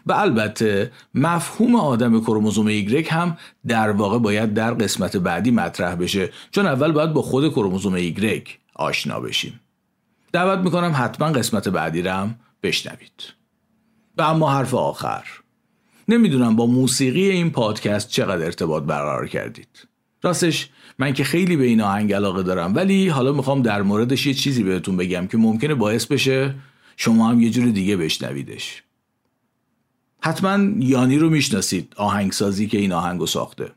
و 0.05 0.13
البته 0.13 0.91
مفهوم 1.15 1.75
آدم 1.75 2.19
کروموزوم 2.19 2.67
ایگرگ 2.67 3.07
هم 3.09 3.37
در 3.67 3.91
واقع 3.91 4.19
باید 4.19 4.53
در 4.53 4.73
قسمت 4.73 5.17
بعدی 5.17 5.51
مطرح 5.51 5.95
بشه. 5.95 6.29
چون 6.51 6.65
اول 6.65 6.91
باید 6.91 7.13
با 7.13 7.21
خود 7.21 7.49
کروموزوم 7.49 7.93
ایگرگ 7.93 8.47
آشنا 8.75 9.19
بشیم. 9.19 9.59
دعوت 10.31 10.59
می‌کنم 10.59 10.93
حتما 10.95 11.27
قسمت 11.27 11.69
بعدی 11.69 12.01
رم 12.01 12.39
بشنوید. 12.63 13.23
و 14.17 14.21
اما 14.21 14.51
حرف 14.51 14.73
آخر. 14.73 15.23
نمی‌دونم 16.07 16.55
با 16.55 16.65
موسیقی 16.65 17.29
این 17.29 17.51
پادکست 17.51 18.09
چقدر 18.09 18.45
ارتباط 18.45 18.83
برقرار 18.83 19.27
کردید. 19.27 19.87
راستش 20.23 20.69
من 21.01 21.13
که 21.13 21.23
خیلی 21.23 21.55
به 21.57 21.63
این 21.63 21.81
آهنگ 21.81 22.13
علاقه 22.13 22.43
دارم. 22.43 22.75
ولی 22.75 23.07
حالا 23.07 23.31
می‌خوام 23.31 23.61
در 23.61 23.81
موردش 23.81 24.25
یه 24.25 24.33
چیزی 24.33 24.63
بهتون 24.63 24.97
بگم 24.97 25.27
که 25.27 25.37
ممکنه 25.37 25.75
باعث 25.75 26.05
بشه 26.05 26.55
شما 26.97 27.29
هم 27.29 27.41
یه 27.41 27.49
جور 27.49 27.69
دیگه 27.69 27.97
بشنویدش. 27.97 28.83
حتما 30.19 30.79
یانی 30.79 31.17
رو 31.17 31.29
می‌شناسید 31.29 31.93
آهنگسازی 31.97 32.67
که 32.67 32.77
این 32.77 32.91
آهنگ 32.91 33.19
رو 33.19 33.25
ساخته. 33.25 33.71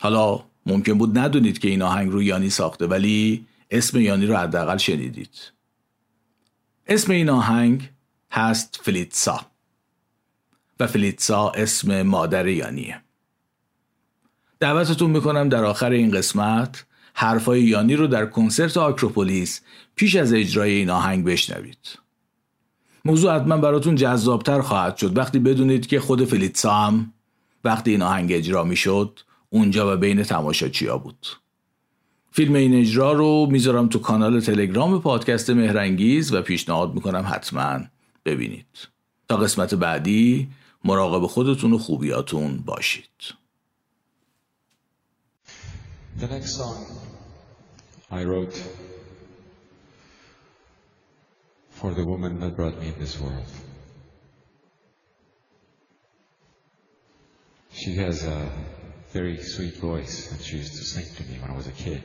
حالا 0.00 0.44
ممکن 0.66 0.98
بود 0.98 1.18
ندونید 1.18 1.58
که 1.58 1.68
این 1.68 1.82
آهنگ 1.82 2.12
رو 2.12 2.22
یانی 2.22 2.50
ساخته 2.50 2.86
ولی 2.86 3.46
اسم 3.70 4.00
یانی 4.00 4.26
رو 4.26 4.36
حداقل 4.36 4.76
شنیدید. 4.76 5.52
اسم 6.86 7.12
این 7.12 7.28
آهنگ 7.28 7.90
هست 8.30 8.80
فلیتسا. 8.82 9.40
و 10.80 10.86
فلیتسا 10.86 11.50
اسم 11.50 12.02
مادر 12.02 12.48
یانیه. 12.48 13.03
دعوتتون 14.60 15.10
می‌کنم 15.10 15.48
در 15.48 15.64
آخر 15.64 15.90
این 15.90 16.10
قسمت 16.10 16.84
حرفای 17.14 17.62
یانی 17.62 17.96
رو 17.96 18.06
در 18.06 18.26
کنسرت 18.26 18.76
آکروپولیس 18.76 19.60
پیش 19.96 20.16
از 20.16 20.32
اجرای 20.32 20.72
این 20.72 20.90
آهنگ 20.90 21.24
بشنوید. 21.24 21.98
موضوع 23.04 23.34
حتما 23.34 23.56
براتون 23.56 23.94
جذابتر 23.94 24.60
خواهد 24.60 24.96
شد 24.96 25.18
وقتی 25.18 25.38
بدونید 25.38 25.86
که 25.86 26.00
خود 26.00 26.24
فلیتسا 26.24 26.74
هم 26.74 27.12
وقتی 27.64 27.90
این 27.90 28.02
آهنگ 28.02 28.32
اجرا 28.32 28.64
می‌شد 28.64 29.20
اونجا 29.50 29.94
و 29.94 29.96
بین 29.96 30.22
تماشاچیا 30.22 30.98
بود. 30.98 31.26
فیلم 32.32 32.54
این 32.54 32.74
اجرا 32.74 33.12
رو 33.12 33.46
می‌ذارم 33.50 33.88
تو 33.88 33.98
کانال 33.98 34.40
تلگرام 34.40 35.00
پادکست 35.00 35.50
مهرنگیز 35.50 36.32
و 36.32 36.42
پیشنهاد 36.42 36.94
می‌کنم 36.94 37.26
حتما 37.28 37.80
ببینید. 38.24 38.88
تا 39.28 39.36
قسمت 39.36 39.74
بعدی 39.74 40.48
مراقب 40.84 41.26
خودتون 41.26 41.72
و 41.72 41.78
خوبیاتون 41.78 42.56
باشید. 42.56 43.43
The 46.16 46.28
next 46.28 46.56
song 46.56 46.86
I 48.08 48.22
wrote 48.22 48.54
for 51.70 51.92
the 51.92 52.06
woman 52.06 52.38
that 52.38 52.54
brought 52.54 52.78
me 52.78 52.86
in 52.86 52.98
this 53.00 53.20
world. 53.20 53.50
She 57.72 57.96
has 57.96 58.22
a 58.22 58.48
very 59.10 59.42
sweet 59.42 59.76
voice 59.78 60.30
and 60.30 60.40
she 60.40 60.58
used 60.58 60.76
to 60.76 60.84
sing 60.84 61.04
to 61.16 61.32
me 61.32 61.40
when 61.40 61.50
I 61.50 61.56
was 61.56 61.66
a 61.66 61.72
kid. 61.72 62.04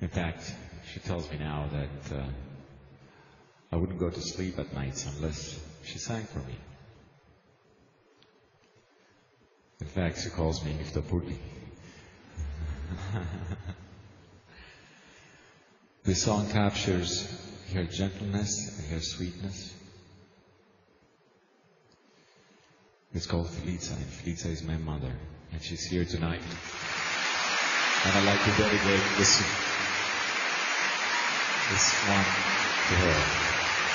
In 0.00 0.08
fact, 0.08 0.54
she 0.92 1.00
tells 1.00 1.28
me 1.28 1.38
now 1.38 1.68
that 1.72 2.16
uh, 2.16 2.24
I 3.72 3.76
wouldn't 3.76 3.98
go 3.98 4.10
to 4.10 4.20
sleep 4.20 4.60
at 4.60 4.72
nights 4.72 5.08
unless 5.16 5.58
she 5.82 5.98
sang 5.98 6.22
for 6.22 6.38
me. 6.38 6.56
In 9.80 9.88
fact, 9.88 10.22
she 10.22 10.30
calls 10.30 10.64
me 10.64 10.72
Miftapurli. 10.72 11.36
This 16.04 16.22
song 16.22 16.48
captures 16.50 17.26
her 17.74 17.84
gentleness 17.84 18.78
and 18.78 18.88
her 18.92 19.00
sweetness. 19.00 19.74
It's 23.12 23.26
called 23.26 23.48
Felica, 23.48 23.96
and 23.96 24.04
Felica 24.06 24.46
is 24.46 24.62
my 24.62 24.76
mother, 24.76 25.12
and 25.52 25.62
she's 25.62 25.84
here 25.84 26.04
tonight. 26.04 26.42
And 28.04 28.14
I'd 28.14 28.24
like 28.24 28.44
to 28.44 28.50
dedicate 28.62 29.02
this, 29.16 29.38
this 31.70 31.94
one 32.08 32.24
to 32.24 32.94
her. 32.94 33.14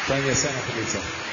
Thank 0.08 0.26
you, 0.26 0.34
Sana 0.34 0.60
Felica. 0.60 1.31